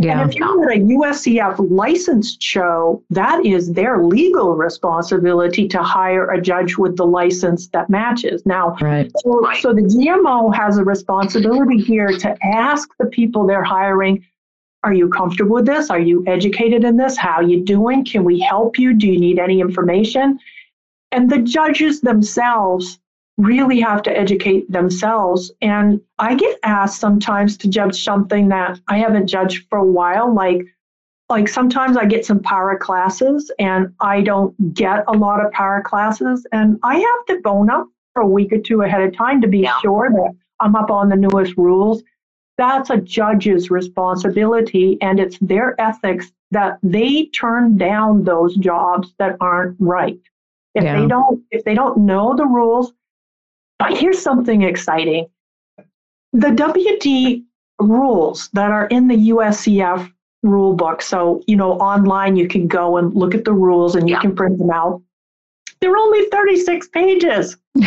[0.00, 0.20] Yeah.
[0.20, 6.30] And if you're at a USEF licensed show, that is their legal responsibility to hire
[6.30, 8.44] a judge with the license that matches.
[8.46, 9.12] Now, right.
[9.18, 14.24] so, so the GMO has a responsibility here to ask the people they're hiring,
[14.82, 15.90] are you comfortable with this?
[15.90, 17.16] Are you educated in this?
[17.16, 18.04] How are you doing?
[18.04, 18.94] Can we help you?
[18.94, 20.38] Do you need any information?
[21.12, 22.98] And the judges themselves
[23.36, 25.50] really have to educate themselves.
[25.60, 30.32] And I get asked sometimes to judge something that I haven't judged for a while,
[30.34, 30.62] like
[31.28, 35.80] like sometimes I get some para classes and I don't get a lot of para
[35.80, 39.40] classes and I have to bone up for a week or two ahead of time
[39.42, 39.78] to be Yeah.
[39.80, 42.02] sure that I'm up on the newest rules.
[42.60, 49.38] That's a judge's responsibility and it's their ethics that they turn down those jobs that
[49.40, 50.20] aren't right.
[50.74, 51.00] If Yeah.
[51.00, 52.92] they don't if they don't know the rules,
[53.78, 55.24] but here's something exciting.
[56.34, 57.44] The WD
[57.80, 61.00] rules that are in the USEF rule book.
[61.00, 64.20] So, you know, online you can go and look at the rules and you Yeah.
[64.20, 65.00] can print them out.
[65.80, 67.56] They're only 36 pages.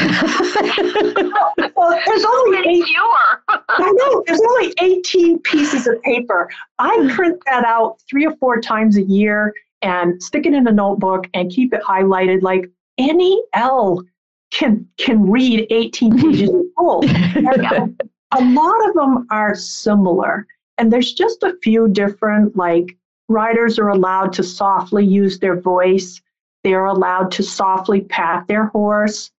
[1.76, 3.44] Well, there's only eight, fewer.
[3.70, 6.50] I know, there's only 18 pieces of paper.
[6.80, 7.10] I hmm.
[7.10, 11.28] print that out three or four times a year and stick it in a notebook
[11.34, 14.04] and keep it highlighted like any L
[14.52, 17.06] can can read 18 pages of rules.
[17.08, 20.48] And a lot of them are similar.
[20.78, 22.98] And there's just a few different, like
[23.30, 26.22] writers are allowed to softly use their voice.
[26.64, 29.32] They're allowed to softly pat their horse.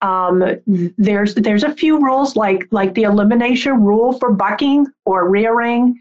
[0.00, 6.00] Um, there's there's a few rules like like the elimination rule for bucking or rearing,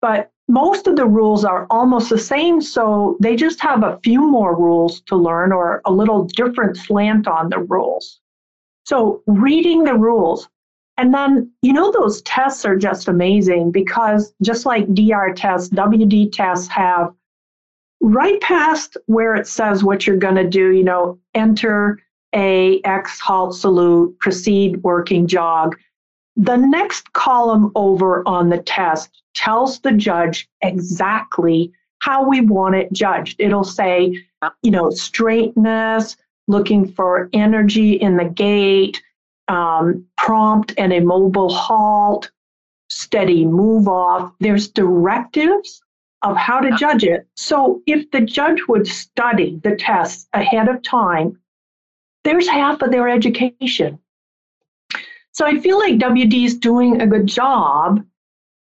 [0.00, 2.60] but most of the rules are almost the same.
[2.60, 7.26] So they just have a few more rules to learn or a little different slant
[7.26, 8.20] on the rules.
[8.84, 10.48] So reading the rules,
[10.96, 16.32] and then, you know, those tests are just amazing because just like DR tests, WD
[16.32, 17.12] tests have
[18.00, 22.00] right past where it says what you're going to do, you know, enter
[22.34, 25.76] A, X, halt, salute, proceed, working, jog.
[26.36, 32.92] The next column over on the test tells the judge exactly how we want it
[32.92, 33.36] judged.
[33.40, 34.22] It'll say,
[34.62, 39.02] you know, straightness, looking for energy in the gait,
[39.48, 42.30] um, prompt and immobile halt,
[42.88, 44.32] steady move off.
[44.40, 45.82] There's directives
[46.22, 47.26] of how to judge it.
[47.36, 51.38] So if the judge would study the tests ahead of time,
[52.24, 53.98] there's half of their education.
[55.32, 58.04] So I feel like WD is doing a good job.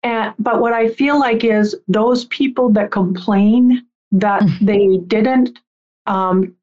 [0.02, 5.58] And, but what I feel like is those people that complain that they didn't
[6.06, 6.56] um,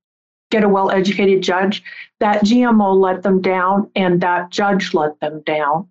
[0.50, 1.84] get a well educated judge,
[2.20, 5.88] that GMO let them down and that judge let them down.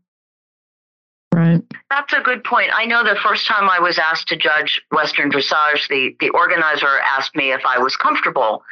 [1.33, 1.63] Right.
[1.89, 2.71] That's a good point.
[2.75, 6.99] I know the first time I was asked to judge Western dressage, the, the organizer
[7.01, 8.63] asked me if I was comfortable.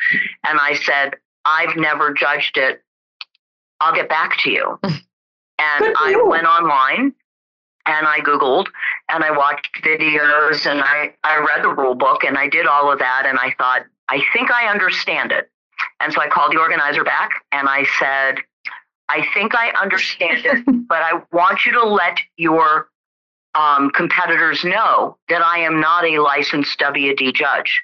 [0.46, 2.83] And I said, I've never judged it.
[3.81, 4.79] I'll get back to you.
[5.62, 7.12] And I went online
[7.85, 8.68] and I Googled
[9.11, 12.90] and I watched videos and I, I read the rule book and I did all
[12.90, 13.25] of that.
[13.27, 15.51] And I thought, I think I understand it.
[16.01, 18.42] And so I called the organizer back and I said,
[19.12, 22.88] I think I understand it, but I want you to let your
[23.57, 27.83] um, competitors know that I am not a licensed WD judge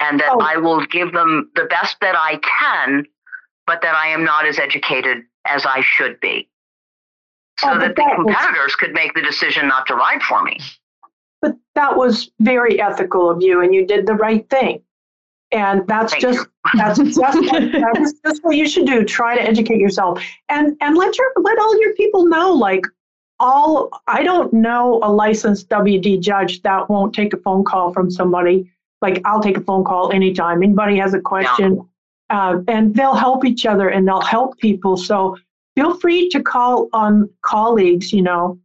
[0.00, 0.40] and that Oh.
[0.40, 3.04] I will give them the best that I can,
[3.66, 6.48] but that I am not as educated as I should be.
[7.60, 10.42] So Oh, that the that was- competitors could make the decision not to ride for
[10.42, 10.58] me.
[11.40, 14.82] But that was very ethical of you and you did the right thing.
[15.50, 19.04] And that's Thank just that's just what, that's just what you should do.
[19.04, 22.84] Try to educate yourself and and let your let all your people know like
[23.40, 28.10] all I don't know a licensed WD judge that won't take a phone call from
[28.10, 28.70] somebody.
[29.00, 31.88] Like I'll take a phone call anytime anybody has a question,
[32.30, 34.96] uh, and they'll help each other and they'll help people.
[34.96, 35.36] So
[35.76, 38.58] feel free to call on colleagues, you know,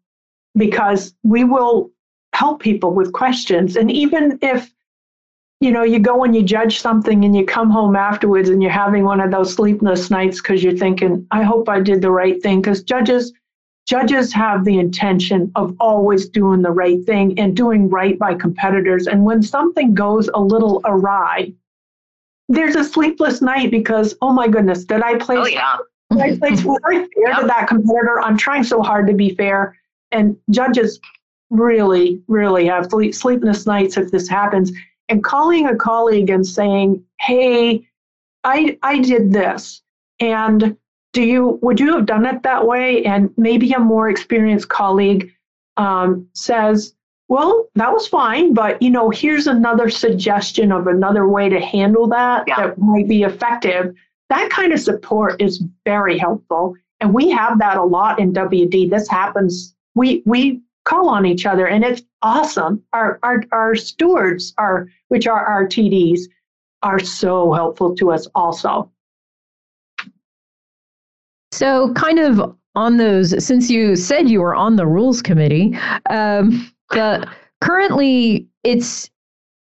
[0.55, 1.91] because we will
[2.33, 3.75] help people with questions.
[3.75, 4.72] And even if
[5.63, 8.69] you know you go and you judge something and you come home afterwards and you're
[8.71, 12.41] having one of those sleepless nights because you're thinking, I hope I did the right
[12.43, 13.31] thing, because judges
[13.85, 19.07] judges have the intention of always doing the right thing and doing right by competitors.
[19.07, 21.53] And when something goes a little awry,
[22.49, 25.77] there's a sleepless night because, oh my goodness, did I place Oh, yeah.
[26.11, 28.21] did I place fair to that competitor?
[28.21, 29.77] I'm trying so hard to be fair.
[30.11, 30.99] And judges
[31.49, 34.71] really, really have sleepless nights if this happens.
[35.09, 37.87] And calling a colleague and saying, hey,
[38.43, 39.81] I I did this.
[40.19, 40.77] And
[41.13, 43.03] do you would you have done it that way?
[43.05, 45.31] And maybe a more experienced colleague
[45.77, 46.93] um, says,
[47.29, 52.07] well, that was fine, but you know, here's another suggestion of another way to handle
[52.09, 52.55] that yeah.
[52.57, 53.95] that might be effective.
[54.29, 56.75] That kind of support is very helpful.
[56.99, 58.89] And we have that a lot in WD.
[58.89, 59.75] This happens.
[59.95, 62.83] We we call on each other and it's awesome.
[62.93, 66.21] Our our our stewards are which are our TDs
[66.81, 68.91] are so helpful to us also.
[71.51, 75.77] So kind of on those, since you said you were on the rules committee,
[76.09, 77.29] um, the
[77.61, 79.09] currently it's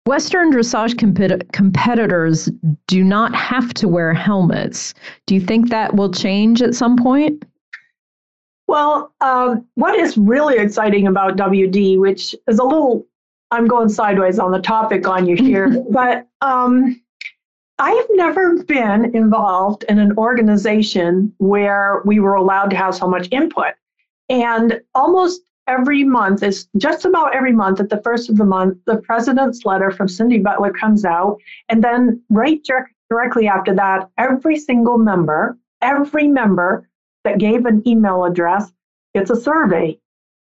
[0.06, 2.50] Western dressage compet- competitors
[2.86, 4.94] do not have to wear helmets.
[5.26, 7.44] Do you think that will change at some point?
[8.68, 13.06] Well, um, what is really exciting about WD, which is a little,
[13.50, 17.00] I'm going sideways on the topic on you here, but um,
[17.78, 23.28] I've never been involved in an organization where we were allowed to have so much
[23.30, 23.72] input.
[24.28, 28.76] And almost every month is just about every month at the first of the month,
[28.84, 31.38] the president's letter from Cindy Butler comes out.
[31.70, 32.60] And then right
[33.08, 36.87] directly after that, every single member, every member
[37.24, 38.72] that gave an email address
[39.14, 39.98] it's a survey.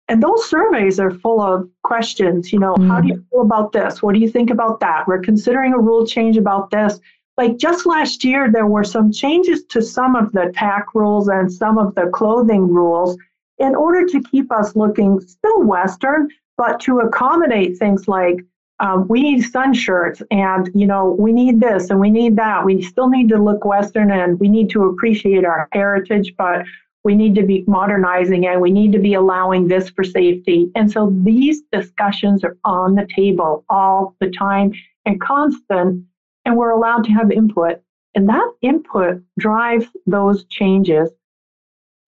[0.08, 2.52] And those surveys are full of questions.
[2.52, 2.88] You know, mm.
[2.88, 3.24] how do you mm.
[3.30, 4.02] feel about this?
[4.02, 5.06] What do you think about that?
[5.06, 7.00] We're considering a rule change about this.
[7.36, 11.50] Like just last year, there were some changes to some of the tack rules and
[11.50, 13.16] some of the clothing rules
[13.58, 18.44] in order to keep us looking still Western, but to accommodate things like
[18.80, 22.64] um, we need sun shirts and you know we need this and we need that.
[22.64, 26.64] We still need to look western and we need to appreciate our heritage but
[27.04, 30.70] we need to be modernizing and we need to be allowing this for safety.
[30.74, 34.72] And so these discussions are on the table all the time
[35.06, 36.04] and constant
[36.44, 37.80] and we're allowed to have input.
[38.14, 41.10] And that input drives those changes.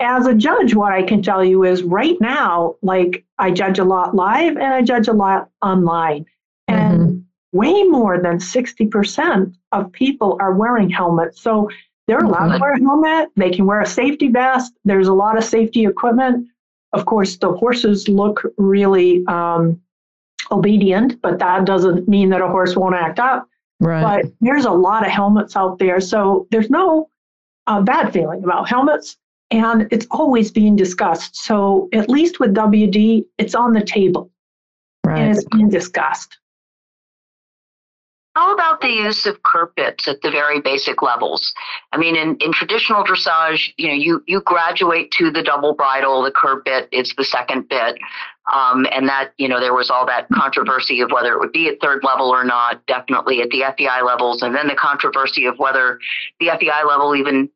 [0.00, 3.84] As a judge, what I can tell you is right now, like I judge a
[3.84, 6.26] lot live and I judge a lot online.
[6.68, 7.58] And mm-hmm.
[7.58, 11.40] way more than 60% of people are wearing helmets.
[11.40, 11.68] So
[12.06, 12.54] they're allowed mm-hmm.
[12.54, 13.30] to wear a helmet.
[13.36, 14.72] They can wear a safety vest.
[14.84, 16.48] There's a lot of safety equipment.
[16.92, 19.80] Of course, the horses look really um,
[20.50, 23.48] obedient, but that doesn't mean that a horse won't act up.
[23.80, 24.22] Right.
[24.22, 26.00] But there's a lot of helmets out there.
[26.00, 27.08] So there's no
[27.66, 29.16] uh, bad feeling about helmets
[29.52, 31.36] and it's always being discussed.
[31.36, 34.30] So at least with WD, it's on the table
[35.04, 35.20] right.
[35.20, 36.38] and it's being discussed.
[38.34, 41.52] How about the use of curb bits at the very basic levels?
[41.92, 46.22] I mean, in, in traditional dressage, you know, you, you graduate to the double bridle,
[46.22, 47.98] the curb bit is the second bit.
[48.50, 51.68] Um, and that, you know, there was all that controversy of whether it would be
[51.68, 55.58] at third level or not, definitely at the FEI levels, and then the controversy of
[55.58, 55.98] whether
[56.40, 57.50] the FEI level even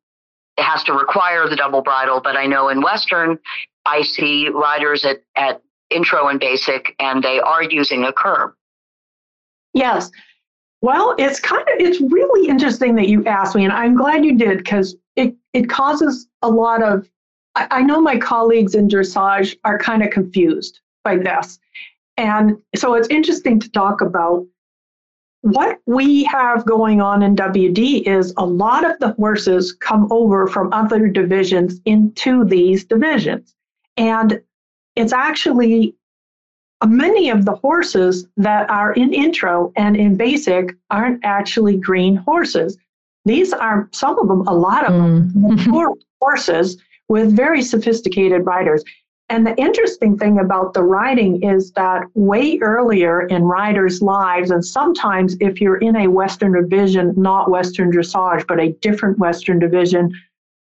[0.59, 3.39] has to require the double bridle, but I know in Western,
[3.85, 8.53] I see riders at, at intro and basic, and they are using a curb.
[9.73, 10.11] Yes.
[10.83, 14.37] Well, it's kind of it's really interesting that you asked me, and I'm glad you
[14.37, 17.09] did because it it causes a lot of.
[17.55, 21.59] I, I know my colleagues in dressage are kind of confused by this,
[22.17, 24.47] and so it's interesting to talk about
[25.47, 30.49] what we have going on in WD is a lot of the horses come over
[30.49, 33.55] from other divisions into these divisions.
[33.97, 34.41] And
[34.97, 35.95] it's actually
[36.87, 42.77] many of the horses that are in intro and in basic aren't actually green horses.
[43.25, 45.93] These are some of them, a lot of them, mm.
[46.21, 48.83] horses with very sophisticated riders.
[49.29, 54.65] And the interesting thing about the riding is that way earlier in riders' lives, and
[54.65, 60.13] sometimes if you're in a Western division, not Western dressage, but a different Western division,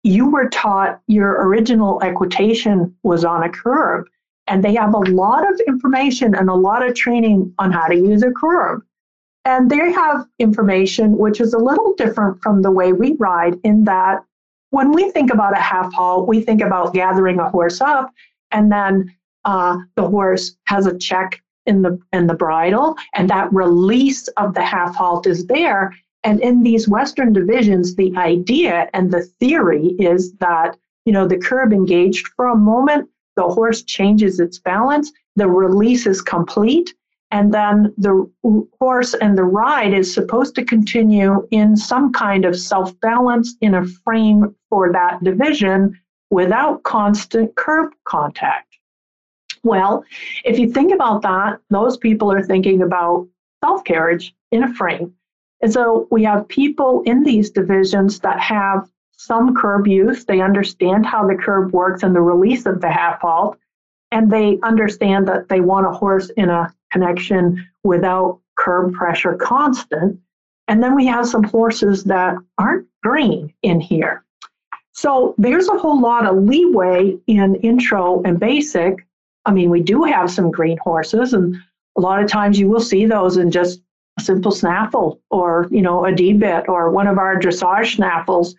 [0.02, 4.06] you were taught your original equitation was on a curb.
[4.46, 7.96] And they have a lot of information and a lot of training on how to
[7.96, 8.82] use a curb.
[9.44, 13.84] And they have information which is a little different from the way we ride, in
[13.84, 14.24] that
[14.70, 18.12] when we think about a half halt, we think about gathering a horse up
[18.52, 19.12] and then
[19.44, 24.54] uh, the horse has a check in the in the bridle, and that release of
[24.54, 25.94] the half halt is there.
[26.24, 31.38] And in these Western divisions, the idea and the theory is that you know the
[31.38, 36.94] curb engaged for a moment, the horse changes its balance, the release is complete,
[37.30, 38.30] and then the
[38.78, 43.74] horse and the ride is supposed to continue in some kind of self balance in
[43.74, 45.98] a frame for that division
[46.30, 48.76] without constant curb contact.
[49.62, 50.04] Well,
[50.44, 53.28] if you think about that, those people are thinking about
[53.64, 55.14] self carriage in a frame.
[55.62, 58.90] And so we have people in these divisions that have
[59.22, 60.24] some curb use.
[60.24, 63.56] They understand how the curb works and the release of the half halt.
[64.10, 70.20] and they understand that they want a horse in a connection without curb pressure constant.
[70.68, 74.22] And then we have some horses that aren't green in here.
[74.92, 79.06] So there's a whole lot of leeway in intro and basic.
[79.46, 81.56] I mean, we do have some green horses, and
[81.96, 83.80] a lot of times you will see those in just
[84.18, 88.54] a simple snaffle or, you know, a D-bit or one of our dressage snaffles.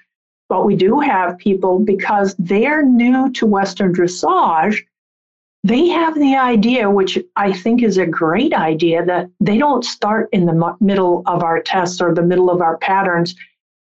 [0.49, 4.83] But we do have people because they're new to Western dressage,
[5.65, 10.27] they have the idea, which I think is a great idea, that they don't start
[10.33, 13.33] in the middle of our tests or the middle of our patterns.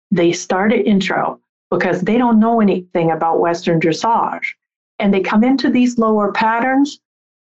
[0.09, 1.39] They start at intro
[1.69, 4.45] because they don't know anything about Western dressage.
[4.97, 6.99] And they come into these lower patterns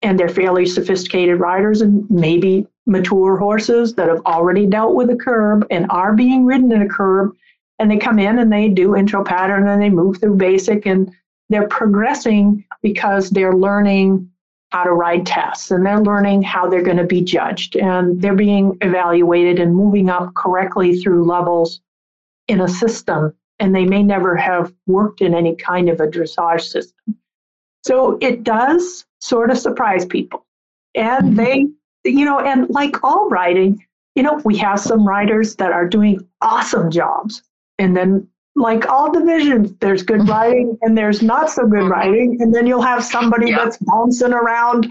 [0.03, 5.17] and they're fairly sophisticated riders and maybe mature horses that have already dealt with a
[5.17, 7.33] curb and are being ridden in a curb.
[7.79, 11.12] And they come in and they do intro pattern and they move through basic and
[11.49, 14.31] they're progressing because they're learning
[14.70, 18.35] how to ride tests and they're learning how they're going to be judged and they're
[18.35, 21.81] being evaluated and moving up correctly through levels
[22.49, 26.62] in a system and they may never have worked in any kind of a dressage
[26.62, 27.16] system.
[27.85, 30.45] So it does sort of surprise people.
[30.95, 31.37] And mm-hmm.
[31.37, 35.89] they, you know, and like all riding, you know, we have some riders that are
[35.89, 37.43] doing awesome jobs.
[37.79, 40.31] And then, like all divisions, there's good mm-hmm.
[40.31, 41.93] riding and there's not so good mm-hmm.
[41.93, 42.39] riding.
[42.41, 43.59] And then you'll have somebody yeah.
[43.59, 44.89] that's bouncing around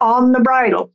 [0.00, 0.92] on the bridle.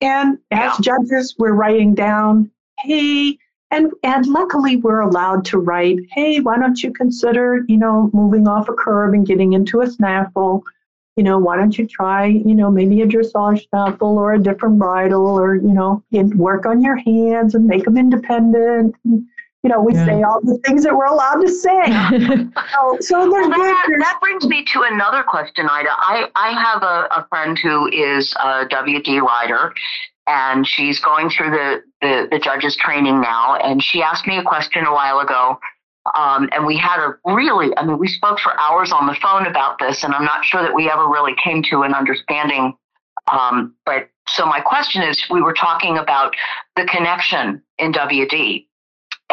[0.00, 0.96] And as yeah.
[0.98, 3.38] judges, we're writing down, hey,
[3.70, 8.46] and and luckily we're allowed to write, hey, why don't you consider, you know, moving
[8.46, 10.62] off a curb and getting into a snaffle?
[11.16, 14.78] You know, why don't you try, you know, maybe a dressage snaffle or a different
[14.78, 18.96] bridle or, you know, work on your hands and make them independent.
[19.04, 19.26] And,
[19.64, 20.04] you know, we yeah.
[20.04, 21.86] say all the things that we're allowed to say.
[22.74, 25.88] so, so well, that, that, brings me to another question, Ida.
[25.90, 29.72] I, I have a, a friend who is a WD rider,
[30.26, 33.56] and she's going through the, the, the judges training now.
[33.56, 35.58] And she asked me a question a while ago.
[36.14, 39.46] Um, and we had a really, I mean, we spoke for hours on the phone
[39.46, 42.76] about this, and I'm not sure that we ever really came to an understanding.
[43.32, 46.36] Um, but so my question is we were talking about
[46.76, 48.66] the connection in WD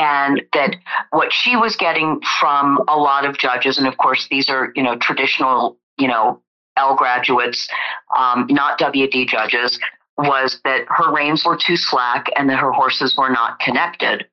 [0.02, 0.78] and that
[1.12, 4.82] what she was getting from a lot of judges, and of course, these are, you
[4.82, 6.41] know, traditional, you know,
[6.76, 7.70] L graduates,
[8.18, 9.80] um, not WD judges,
[10.18, 14.26] was that her reins were too slack and that her horses were not connected.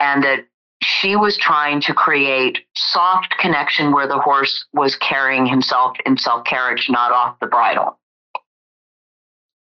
[0.00, 0.46] And that
[0.82, 6.44] she was trying to create soft connection where the horse was carrying himself in self
[6.44, 7.98] carriage, not off the bridle.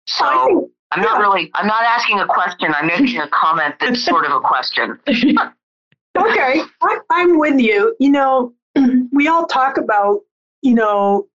[0.07, 2.72] So I'm not really, I'm not asking a question.
[2.74, 4.99] I'm making a comment that's sort of a question.
[5.09, 7.97] okay, I, I'm with you.
[7.99, 8.55] You know,
[9.12, 10.20] we all talk about,
[10.62, 11.26] you know,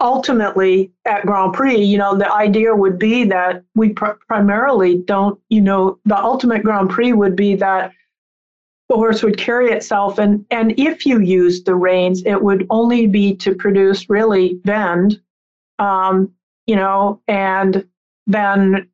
[0.00, 5.40] ultimately at Grand Prix, you know, the idea would be that we pr- primarily don't,
[5.48, 7.92] you know, the ultimate Grand Prix would be that
[8.88, 13.06] the horse would carry itself, and and if you used the reins, it would only
[13.06, 15.20] be to produce really bend,
[15.78, 16.32] um,
[16.66, 17.86] you know, and
[18.26, 18.88] then.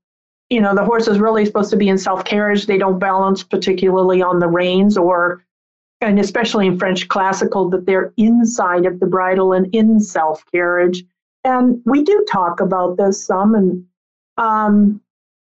[0.54, 2.66] You know, the horse is really supposed to be in self carriage.
[2.66, 5.44] They don't balance particularly on the reins or
[6.00, 11.02] and especially in French classical, that they're inside of the bridle and in self carriage.
[11.42, 13.56] And we do talk about this some.
[13.56, 13.84] And
[14.38, 15.00] um,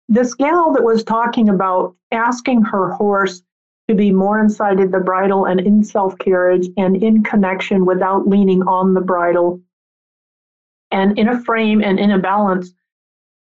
[0.09, 3.43] this gal that was talking about asking her horse
[3.89, 8.27] to be more inside of the bridle and in self carriage and in connection without
[8.27, 9.61] leaning on the bridle
[10.91, 12.73] and in a frame and in a balance,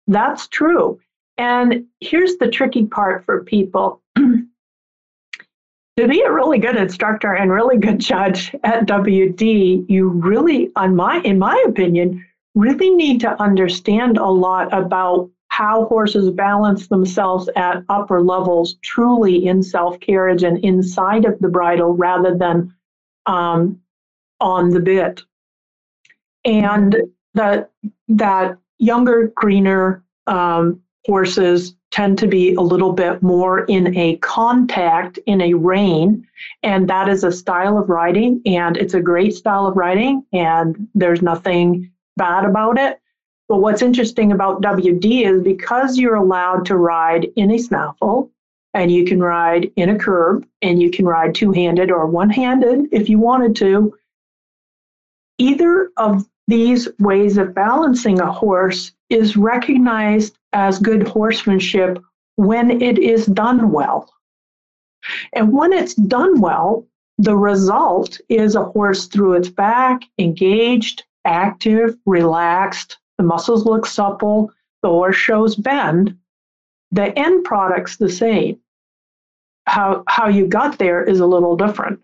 [0.06, 0.98] that's true.
[1.38, 4.48] And here's the tricky part for people to
[5.96, 11.20] be a really good instructor and really good judge at WD, you really, on my,
[11.20, 12.24] in my opinion,
[12.56, 19.46] really need to understand a lot about how horses balance themselves at upper levels, truly
[19.46, 22.74] in self carriage and inside of the bridle rather than
[23.26, 23.80] um,
[24.40, 25.22] on the bit.
[26.44, 26.96] And
[27.34, 27.70] that
[28.08, 35.18] that younger, greener um, horses tend to be a little bit more in a contact
[35.24, 36.26] in a rein
[36.62, 40.86] and that is a style of riding and it's a great style of riding and
[40.94, 43.00] there's nothing bad about it.
[43.48, 48.30] But what's interesting about wd is because you're allowed to ride in a snaffle
[48.74, 53.08] and you can ride in a curb and you can ride two-handed or one-handed if
[53.08, 53.96] you wanted to
[55.38, 61.98] either of these ways of balancing a horse is recognized as good horsemanship
[62.36, 64.10] when it is done well.
[65.32, 66.86] And when it's done well,
[67.18, 74.50] the result is a horse through its back, engaged, active, relaxed, the muscles look supple,
[74.82, 76.16] the horse shows bend.
[76.92, 78.60] The end product's the same.
[79.66, 82.00] How, how you got there is a little different.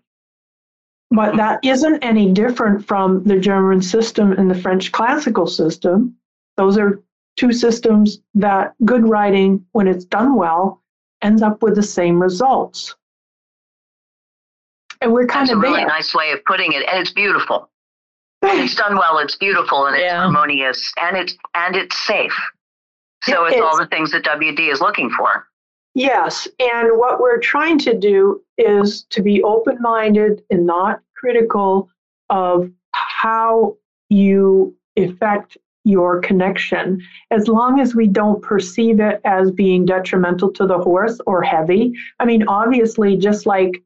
[1.09, 1.37] But hmm.
[1.37, 6.15] that isn't any different from the German system and the French classical system.
[6.57, 7.01] Those are
[7.35, 10.81] two systems that good writing, when it's done well,
[11.21, 12.95] ends up with the same results.
[15.01, 15.87] And we're kind That's of a really there.
[15.87, 17.69] nice way of putting it, and it's beautiful.
[18.41, 20.21] When it's done well, it's beautiful and it's Yeah.
[20.21, 22.35] harmonious and it's and it's safe.
[23.23, 25.47] So It it's all the things that WD is looking for.
[25.95, 31.89] Yes, and what we're trying to do is to be open minded and not critical
[32.29, 33.77] of how
[34.09, 40.67] you affect your connection, as long as we don't perceive it as being detrimental to
[40.67, 41.93] the horse or heavy.
[42.19, 43.81] I mean, obviously, just like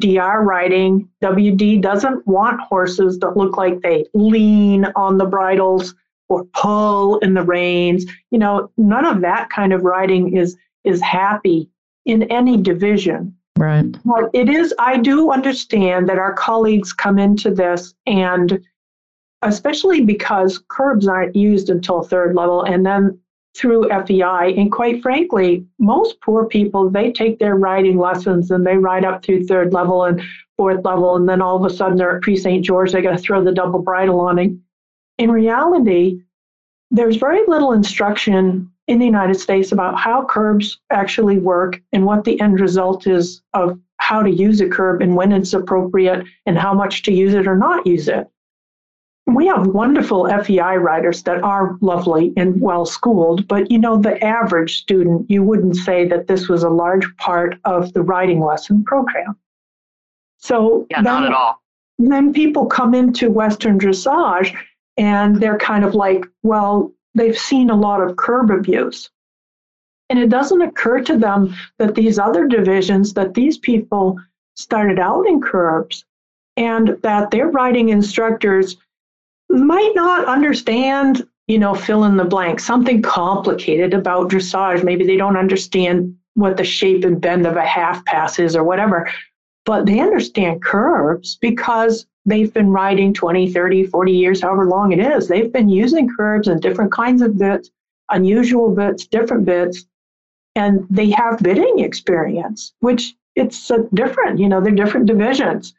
[0.00, 5.94] DR riding, WD doesn't want horses that look like they lean on the bridles
[6.28, 8.06] or pull in the reins.
[8.30, 11.68] You know, none of that kind of riding is is happy
[12.06, 13.36] in any division.
[13.56, 13.94] Right.
[14.04, 18.60] But it is, I do understand that our colleagues come into this and
[19.42, 23.18] especially because curbs aren't used until third level and then
[23.54, 24.54] through FEI.
[24.56, 29.22] And quite frankly, most poor people, they take their riding lessons and they ride up
[29.22, 30.22] through third level and
[30.56, 31.16] fourth level.
[31.16, 32.64] And then all of a sudden they're at Prix St.
[32.64, 34.62] Georges, they got to throw the double bridle on him.
[35.18, 36.22] In reality,
[36.90, 42.24] there's very little instruction in the United States about how curbs actually work and what
[42.24, 46.58] the end result is of how to use a curb and when it's appropriate and
[46.58, 48.28] how much to use it or not use it.
[49.34, 54.22] We have wonderful FEI riders that are lovely and well schooled, but you know, the
[54.24, 58.84] average student, you wouldn't say that this was a large part of the riding lesson
[58.84, 59.36] program.
[60.38, 61.62] So Yeah, not then- at all.
[61.98, 64.54] then people come into Western dressage
[64.96, 69.10] and they're kind of like, well, they've seen a lot of curb abuse.
[70.10, 74.18] And it doesn't occur to them that these other divisions, that these people
[74.56, 76.04] started out in curbs
[76.58, 78.76] and that their riding instructors
[79.52, 84.82] might not understand, you know, fill in the blank, something complicated about dressage.
[84.82, 88.64] Maybe they don't understand what the shape and bend of a half pass is or
[88.64, 89.10] whatever
[89.64, 94.98] but they understand curbs because they've been riding 20, 30, 40 years, however long it
[94.98, 95.28] is.
[95.28, 97.70] They've been using curbs and different kinds of bits,
[98.10, 99.84] unusual bits, different bits,
[100.54, 105.74] and they have bitting experience, which it's different, you know, they're different divisions.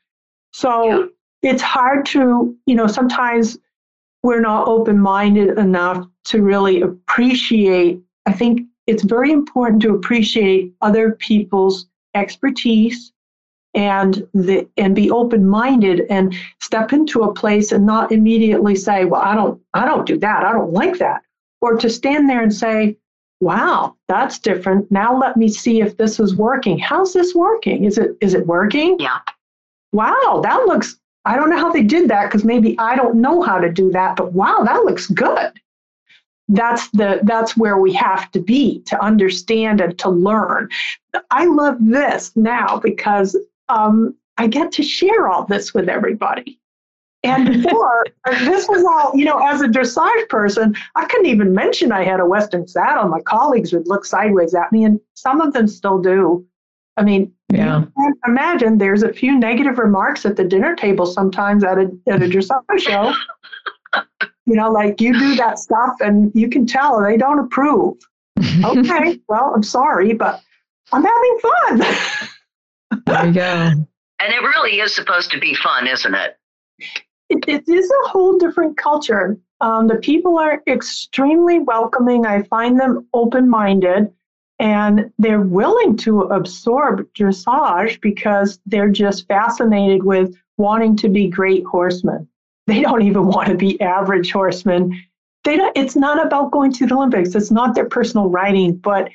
[0.53, 1.09] So
[1.43, 3.57] it's hard to, you know, sometimes
[4.23, 8.01] we're not open minded enough to really appreciate.
[8.25, 13.11] I think it's very important to appreciate other people's expertise
[13.73, 19.03] and the and be open minded and step into a place and not immediately say
[19.03, 20.43] well i don't i don't do that.
[20.43, 21.23] I don't like that.
[21.59, 22.97] Or to stand there and say
[23.39, 24.91] wow that's different.
[24.91, 26.77] Now let me see if this is working.
[26.77, 27.85] How's this working?
[27.85, 28.97] Is it is it working?
[28.99, 29.19] Yeah.
[29.91, 33.41] wow that looks i don't know how they did that because maybe i don't know
[33.41, 35.51] how to do that but wow that looks good.
[36.49, 40.69] That's the that's where we have to be to understand and to learn.
[41.31, 43.35] I love this now because
[43.69, 46.59] um, i get to share all this with everybody.
[47.23, 48.05] And before
[48.39, 52.19] this was all you know as a dressage person i couldn't even mention i had
[52.19, 53.07] a western saddle.
[53.07, 56.45] My colleagues would look sideways at me and some of them still do
[56.97, 57.81] i mean Yeah.
[57.81, 61.91] you can't imagine there's a few negative remarks at the dinner table sometimes at a,
[62.07, 63.13] at a dressage show
[64.45, 67.97] you know, like you do that stuff and you can tell they don't approve.
[68.63, 70.41] Okay, well, I'm sorry, but
[70.91, 71.77] I'm having fun.
[73.05, 73.87] There you go.
[74.19, 76.37] And it really is supposed to be fun, isn't it?
[77.29, 79.37] it, it is a whole different culture.
[79.61, 82.25] Um, the people are extremely welcoming.
[82.25, 84.11] I find them open minded
[84.63, 91.65] and they're willing to absorb dressage because they're just fascinated with wanting to be great
[91.65, 92.25] horsemen.
[92.65, 94.97] They don't even want to be average horsemen.
[95.43, 97.35] They don't, it's not about going to the Olympics.
[97.35, 99.09] It's not their personal riding, but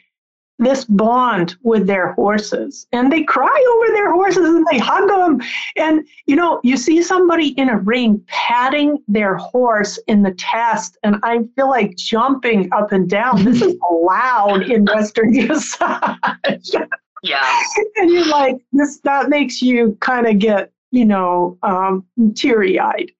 [0.58, 2.86] this bond with their horses.
[2.92, 5.40] And they cry over their horses and they hug them.
[5.76, 10.98] And, you know, you see somebody in a ring patting their horse in the test,
[11.02, 13.44] and I feel like jumping up and down.
[13.44, 16.74] This is allowed in Western dressage.
[17.24, 17.60] Yeah.
[17.96, 22.06] and you're like, this, that makes you kind of get, you know, um,
[22.36, 23.10] teary eyed.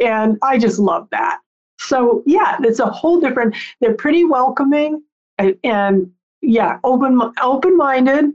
[0.00, 1.38] And I just love that.
[1.78, 5.04] So, yeah, it's a whole different, they're pretty welcoming
[5.38, 6.10] and
[6.44, 8.32] yeah, open open minded,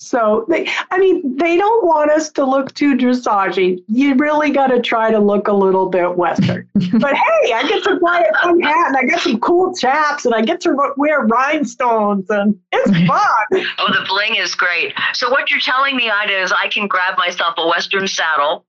[0.00, 3.82] So they, I mean, they don't want us to look too dressage.
[3.88, 6.68] You really got to try to look a little bit Western.
[6.74, 10.24] but hey, I get to buy a fun hat, and I get some cool chaps,
[10.24, 13.64] and I get to wear rhinestones, and it's fun.
[13.78, 14.94] oh, the bling is great.
[15.14, 18.66] So what you're telling me, Ida, is I can grab myself a Western saddle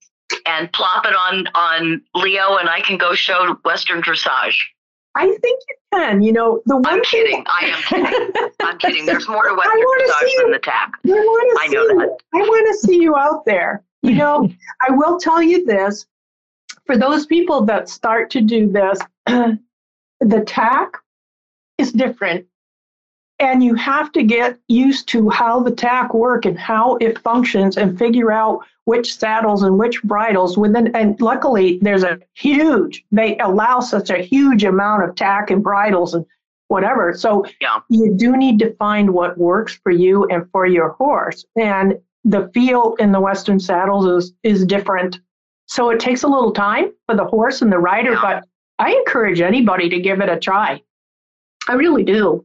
[0.48, 4.58] and plop it on on Leo, and I can go show Western dressage.
[5.16, 6.22] I think you can.
[6.22, 7.44] You know, the one I'm kidding.
[7.48, 8.52] I am kidding.
[8.62, 9.06] I'm kidding.
[9.06, 10.92] There's more to Western dressage than the tack.
[11.06, 12.18] I, I know you, that.
[12.34, 13.84] I want to see you out there.
[14.02, 14.50] You know,
[14.88, 16.06] I will tell you this:
[16.86, 20.98] for those people that start to do this, the tack
[21.78, 22.46] is different
[23.40, 27.78] and you have to get used to how the tack work and how it functions
[27.78, 28.60] and figure out
[28.90, 34.18] which saddles and which bridles within and luckily there's a huge they allow such a
[34.18, 36.26] huge amount of tack and bridles and
[36.70, 37.14] whatever.
[37.14, 37.80] So yeah.
[37.90, 41.46] you do need to find what works for you and for your horse.
[41.56, 45.20] And the feel in the western saddles is is different.
[45.68, 48.22] So it takes a little time for the horse and the rider yeah.
[48.22, 48.44] but
[48.80, 50.82] i encourage anybody to give it a try.
[51.68, 52.44] I really do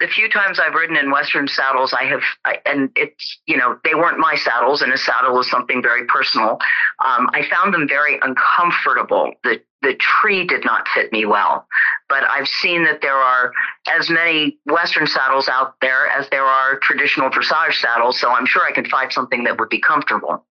[0.00, 3.78] the few times I've ridden in Western saddles, I have, I, and it's, you know,
[3.84, 6.58] they weren't my saddles, and a saddle is something very personal.
[7.04, 9.32] Um, I found them very uncomfortable.
[9.44, 11.66] The, the tree did not fit me well.
[12.08, 13.52] But I've seen that there are
[13.88, 18.62] as many Western saddles out there as there are traditional dressage saddles, so I'm sure
[18.64, 20.44] I can find something that would be comfortable.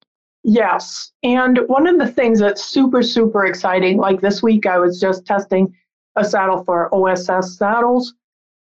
[0.44, 1.12] Yes.
[1.24, 5.26] And one of the things that's super, super exciting, like this week, I was just
[5.26, 5.76] testing
[6.16, 8.14] a saddle for OSS saddles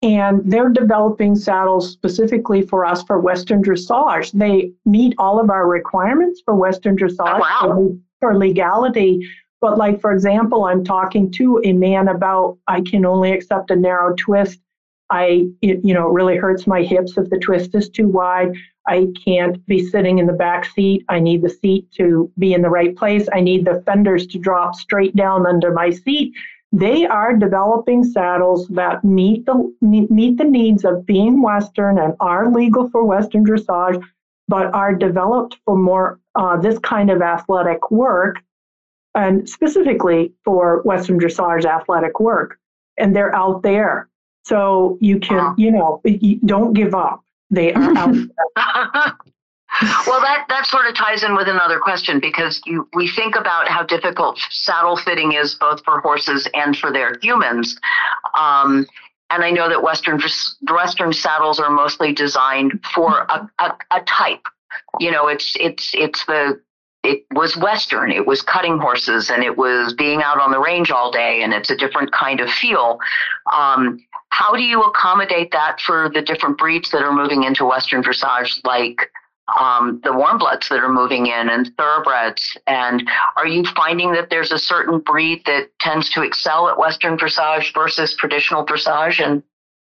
[0.04, 4.34] and they're developing saddles specifically for us for Western dressage.
[4.34, 7.98] They meet all of our requirements for Western dressage oh, wow.
[8.20, 9.26] for, legality.
[9.62, 13.78] But, like, for example, I'm talking to a man about I can only accept a
[13.78, 14.60] narrow twist.
[15.10, 18.54] I, it, you know, it really hurts my hips if the twist is too wide.
[18.88, 21.06] I can't be sitting in the back seat.
[21.08, 23.30] I need the seat to be in the right place.
[23.32, 26.34] I need the fenders to drop straight down under my seat
[26.74, 32.52] they are developing saddles that meet the meet the needs of being Western and are
[32.52, 34.04] legal for Western dressage,
[34.48, 38.42] but are developed for more uh, this kind of athletic work,
[39.14, 42.58] and specifically for Western dressage athletic work.
[42.98, 44.10] And they're out there,
[44.44, 47.24] so you can you know you don't give up.
[47.52, 48.16] They are out
[48.56, 49.14] there.
[49.82, 53.68] well, that, that sort of ties in with another question because you, we think about
[53.68, 57.80] how difficult saddle fitting is both for horses and for their humans.
[58.38, 58.86] Um,
[59.30, 60.22] and I know that Western
[60.70, 64.46] Western saddles are mostly designed for a, a, a type.
[65.00, 66.62] You know, it's it's it's the
[67.04, 68.12] it was Western.
[68.12, 71.52] It was cutting horses, and it was being out on the range all day, and
[71.52, 73.00] it's a different kind of feel.
[73.52, 74.00] Um,
[74.30, 78.64] how do you accommodate that for the different breeds that are moving into Western dressage,
[78.66, 79.12] like
[79.60, 82.58] um, the warm bloods that are moving in and thoroughbreds?
[82.68, 87.18] And are you finding that there's a certain breed that tends to excel at Western
[87.18, 89.44] dressage versus traditional dressage and,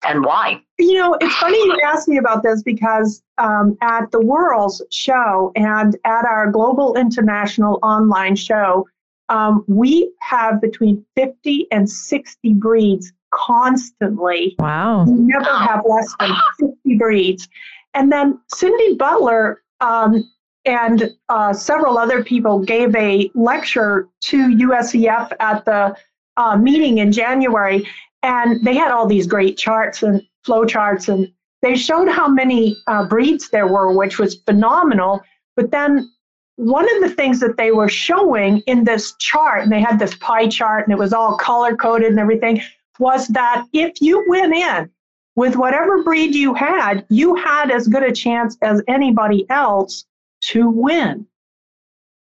[0.06, 0.60] and why?
[0.78, 5.52] You know, it's funny you asked me about this because um, at the World's show
[5.56, 8.86] and at our Global International online show,
[9.28, 14.54] um, we have between 50 and 60 breeds constantly.
[14.58, 15.04] Wow.
[15.04, 17.48] We never have less than 50 breeds.
[17.96, 20.30] And then Cindy Butler um,
[20.66, 25.96] and uh, several other people gave a lecture to USEF at the
[26.36, 27.88] uh, meeting in January,
[28.22, 31.32] and they had all these great charts and flow charts, and
[31.62, 35.22] they showed how many uh, breeds there were, which was phenomenal.
[35.56, 36.12] But then
[36.56, 40.14] one of the things that they were showing in this chart, and they had this
[40.16, 42.60] pie chart, and it was all color coded and everything,
[42.98, 44.90] was that if you went in
[45.36, 50.06] with whatever breed you had, you had as good a chance as anybody else
[50.40, 51.26] to win.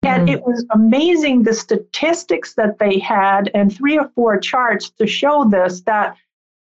[0.03, 0.35] And mm-hmm.
[0.35, 5.47] it was amazing the statistics that they had and three or four charts to show
[5.47, 6.15] this that,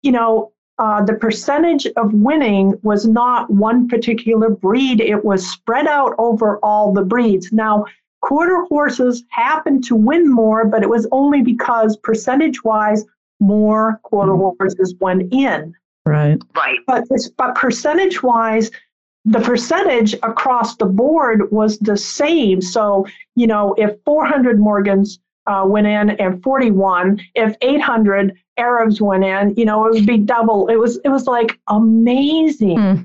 [0.03, 5.86] you know, uh, the percentage of winning was not one particular breed, it was spread
[5.86, 7.53] out over all the breeds.
[7.53, 7.84] Now,
[8.22, 13.05] quarter horses happened to win more, but it was only because percentage wise,
[13.40, 14.57] more quarter mm-hmm.
[14.59, 15.74] horses went in.
[16.09, 16.38] Right.
[16.56, 16.78] Right.
[16.86, 17.04] But
[17.36, 18.70] but percentage wise,
[19.24, 22.61] the percentage across the board was the same.
[22.61, 23.06] So
[23.36, 29.54] you know, if 400 Morgans uh, went in and 41, if 800 Arabs went in,
[29.56, 30.68] you know, it would be double.
[30.68, 32.78] It was it was like amazing.
[32.78, 33.02] Hmm.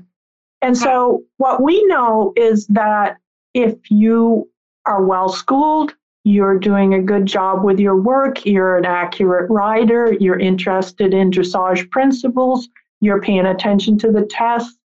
[0.62, 3.18] And so what we know is that
[3.52, 4.48] if you
[4.86, 5.94] are well schooled,
[6.24, 11.30] you're doing a good job with your work, you're an accurate rider, you're interested in
[11.30, 12.68] dressage principles,
[13.04, 14.78] you're paying attention to the test.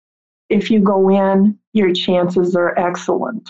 [0.49, 3.49] if you go in, your chances are excellent.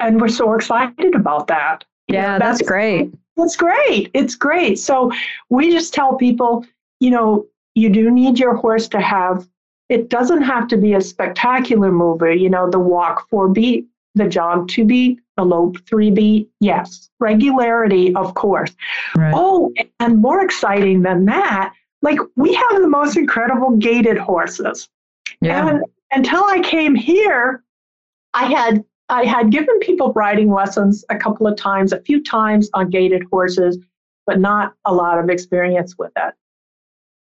[0.00, 1.84] And we're so excited about that.
[2.08, 3.12] Yeah, that's, that's great.
[3.36, 4.10] That's great.
[4.14, 4.78] It's great.
[4.78, 5.12] So
[5.50, 6.64] we just tell people,
[7.00, 9.48] you know, you do need your horse to have,
[9.88, 14.28] it doesn't have to be a spectacular mover, you know, the walk four beat, the
[14.28, 16.48] jog two beat, the lope three beat.
[16.60, 17.08] Yes.
[17.20, 18.74] Regularity, of course.
[19.14, 19.32] Right.
[19.34, 21.72] Oh, and more exciting than that,
[22.02, 24.88] like we have the most incredible gaited horses.
[25.40, 25.68] Yeah.
[25.68, 27.62] And until I came here,
[28.34, 32.68] I had I had given people riding lessons a couple of times, a few times
[32.74, 33.78] on gaited horses,
[34.26, 36.34] but not a lot of experience with it.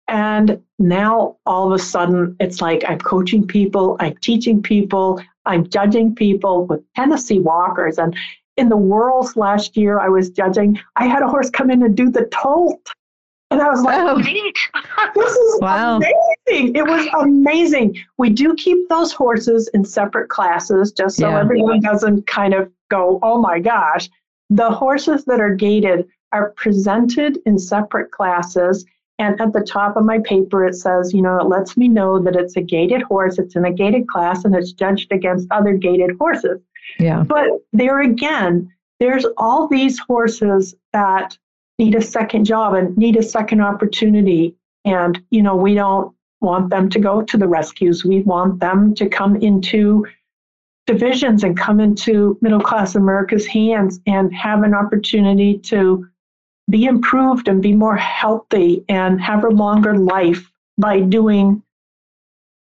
[0.07, 5.67] And now all of a sudden, it's like I'm coaching people, I'm teaching people, I'm
[5.67, 7.97] judging people with Tennessee walkers.
[7.97, 8.15] And
[8.57, 11.95] in the Worlds last year, I was judging, I had a horse come in and
[11.95, 12.88] do the tolt.
[13.54, 14.18] And I was like, oh,
[15.16, 15.97] this is wow.
[15.97, 16.76] amazing.
[16.76, 17.97] It was amazing.
[18.18, 21.39] We do keep those horses in separate classes just so yeah.
[21.39, 24.10] everyone doesn't kind of go, oh my gosh.
[24.49, 28.86] The horses that are gaited are presented in separate classes.
[29.20, 32.20] And at the top of my paper, it says, you know, it lets me know
[32.20, 35.74] that it's a gaited horse, it's in a gaited class, and it's judged against other
[35.74, 36.60] gaited horses.
[36.99, 37.24] Yeah.
[37.24, 41.38] But there again, there's all these horses that
[41.80, 44.55] need a second job and need a second opportunity.
[44.86, 48.03] And, you know, we don't want them to go to the rescues.
[48.03, 50.05] We want them to come into
[50.86, 56.07] divisions and come into middle class America's hands and have an opportunity to
[56.69, 61.61] be improved and be more healthy and have a longer life by doing,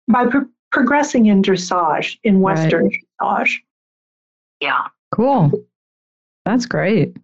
[0.07, 2.99] by pro- progressing in dressage, in Western right.
[3.21, 3.57] dressage.
[4.61, 4.83] Yeah.
[5.11, 5.51] Cool.
[6.45, 7.17] That's great.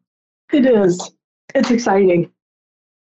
[0.51, 1.11] It is
[1.55, 2.31] it's exciting.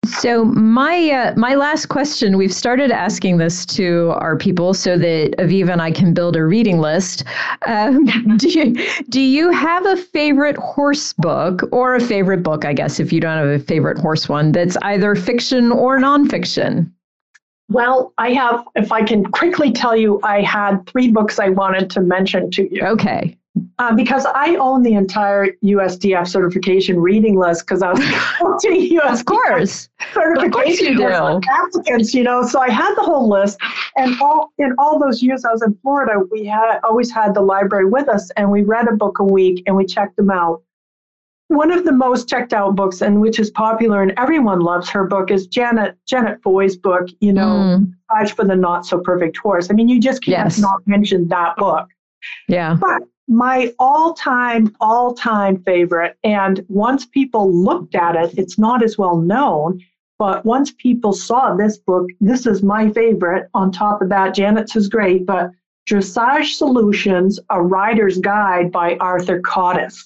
[0.06, 5.36] So my uh, my last question, we've started asking this to our people so that
[5.38, 7.26] Aviva and I can build a reading list.
[7.68, 8.06] Um,
[8.38, 8.76] do you
[9.10, 12.66] do you have a favorite horse book or a favorite book?
[12.66, 16.92] I guess if you don't have a favorite horse one, that's either fiction or nonfiction.
[17.70, 18.66] Well, I have.
[18.76, 22.74] If I can quickly tell you, I had three books I wanted to mention to
[22.74, 22.84] you.
[22.84, 23.38] Okay.
[23.80, 28.00] Uh, because I own the entire USDF certification reading list because I was
[28.38, 29.90] coaching USDF of course.
[30.14, 32.44] certification of applicants, you know.
[32.46, 33.58] So I had the whole list,
[33.96, 37.42] and all in all those years I was in Florida, we had always had the
[37.42, 40.62] library with us, and we read a book a week and we checked them out.
[41.48, 45.06] One of the most checked out books, and which is popular and everyone loves her
[45.08, 47.08] book, is Janet Janet Foy's book.
[47.20, 48.30] You know, mm.
[48.32, 49.70] for the Not So Perfect Horse.
[49.72, 50.60] I mean, you just can't yes.
[50.60, 51.88] not mention that book.
[52.48, 52.78] Yeah.
[52.80, 56.18] But my all time, all time favorite.
[56.24, 59.80] And once people looked at it, it's not as well known.
[60.18, 63.50] But once people saw this book, this is my favorite.
[63.54, 65.52] On top of that, Janet's is great, but
[65.90, 69.98] Dressage Solutions, A Rider's Guide by Arthur Kottas.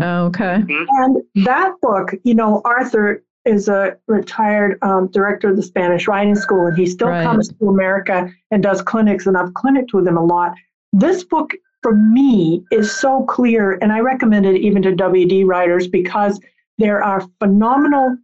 [0.00, 0.62] Okay.
[0.66, 6.34] And that book, you know, Arthur is a retired um, director of the Spanish Riding
[6.34, 7.22] School, and he still right.
[7.22, 10.54] comes to America and does clinics, and I've clinicked with him a lot.
[10.92, 11.52] This book
[11.86, 16.40] for me is so clear, and I recommend it even to WD writers because
[16.78, 18.16] there are phenomenal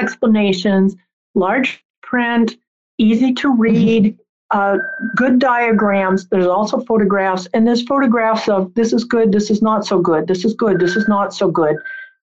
[0.00, 0.96] explanations,
[1.36, 2.56] large print,
[2.98, 3.60] easy to mm-hmm.
[3.60, 4.18] read,
[4.50, 4.78] uh,
[5.14, 6.26] good diagrams.
[6.30, 10.26] There's also photographs, and there's photographs of this is good, this is not so good,
[10.26, 11.76] this is good, this is not so good.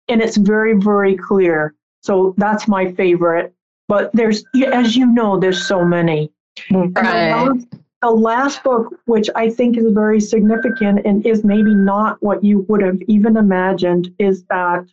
[0.07, 1.75] And it's very, very clear.
[2.01, 3.53] So that's my favorite.
[3.87, 4.43] But there's,
[4.73, 6.31] as you know, there's so many.
[6.71, 12.43] Right the last book, which I think is very significant and is maybe not what
[12.43, 14.85] you would have even imagined, is that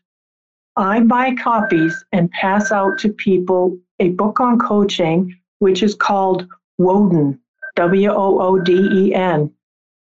[0.76, 6.46] I buy copies and pass out to people a book on coaching, which is called
[6.78, 7.38] Wooden,
[7.76, 9.52] W O O D E N.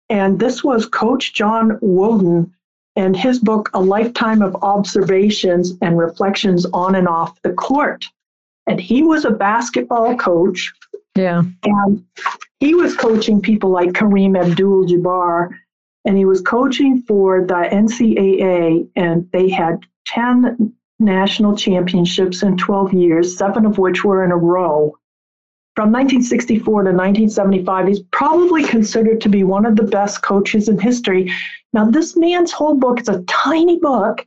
[0.09, 2.53] And this was Coach John Wooden
[2.95, 8.05] and his book, A Lifetime of Observations and Reflections on and Off the Court.
[8.67, 10.71] And he was a basketball coach.
[11.15, 11.43] Yeah.
[11.63, 12.05] And
[12.59, 15.49] he was coaching people like Kareem Abdul Jabbar,
[16.05, 22.93] and he was coaching for the NCAA, and they had 10 national championships in 12
[22.93, 24.93] years, seven of which were in a row.
[25.75, 30.77] From 1964 to 1975, he's probably considered to be one of the best coaches in
[30.77, 31.31] history.
[31.71, 34.25] Now, this man's whole book is a tiny book,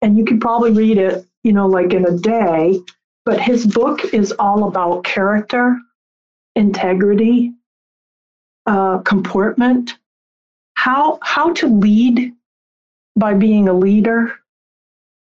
[0.00, 2.80] and you could probably read it, you know, like in a day.
[3.26, 5.78] But his book is all about character,
[6.54, 7.52] integrity,
[8.68, 9.96] uh, comportment,
[10.74, 12.34] how how to lead
[13.16, 14.34] by being a leader,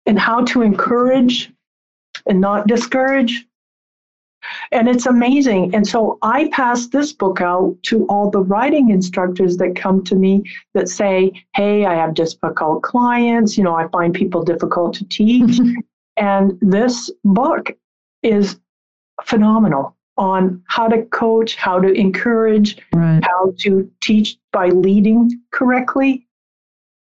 [0.04, 1.52] and how to encourage
[2.26, 3.46] and not discourage.
[4.72, 5.74] And it's amazing.
[5.74, 10.16] And so I pass this book out to all the writing instructors that come to
[10.16, 10.42] me
[10.74, 13.56] that say, Hey, I have difficult clients.
[13.56, 15.60] You know, I find people difficult to teach.
[16.16, 17.70] and this book
[18.22, 18.58] is
[19.24, 23.22] phenomenal on how to coach, how to encourage, right.
[23.22, 26.26] how to teach by leading correctly.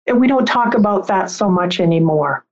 [0.07, 2.45] And we don't talk about that so much anymore.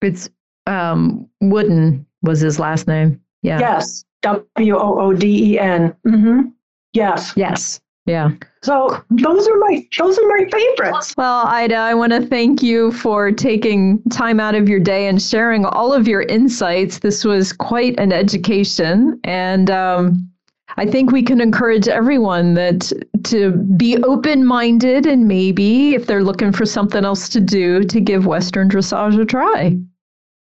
[0.00, 0.30] It's
[0.66, 3.20] um, Wooden was his last name.
[3.42, 3.58] Yeah.
[3.58, 4.04] Yes.
[4.22, 5.94] W O O D E N.
[6.06, 6.48] Mm-hmm.
[6.92, 7.32] Yes.
[7.36, 7.80] Yes.
[8.06, 8.32] Yeah.
[8.62, 11.14] So those are my those are my favorites.
[11.16, 15.20] Well, Ida, I want to thank you for taking time out of your day and
[15.20, 16.98] sharing all of your insights.
[16.98, 20.30] This was quite an education, and um,
[20.76, 22.92] I think we can encourage everyone that
[23.24, 28.26] to be open-minded and maybe if they're looking for something else to do, to give
[28.26, 29.78] Western dressage a try.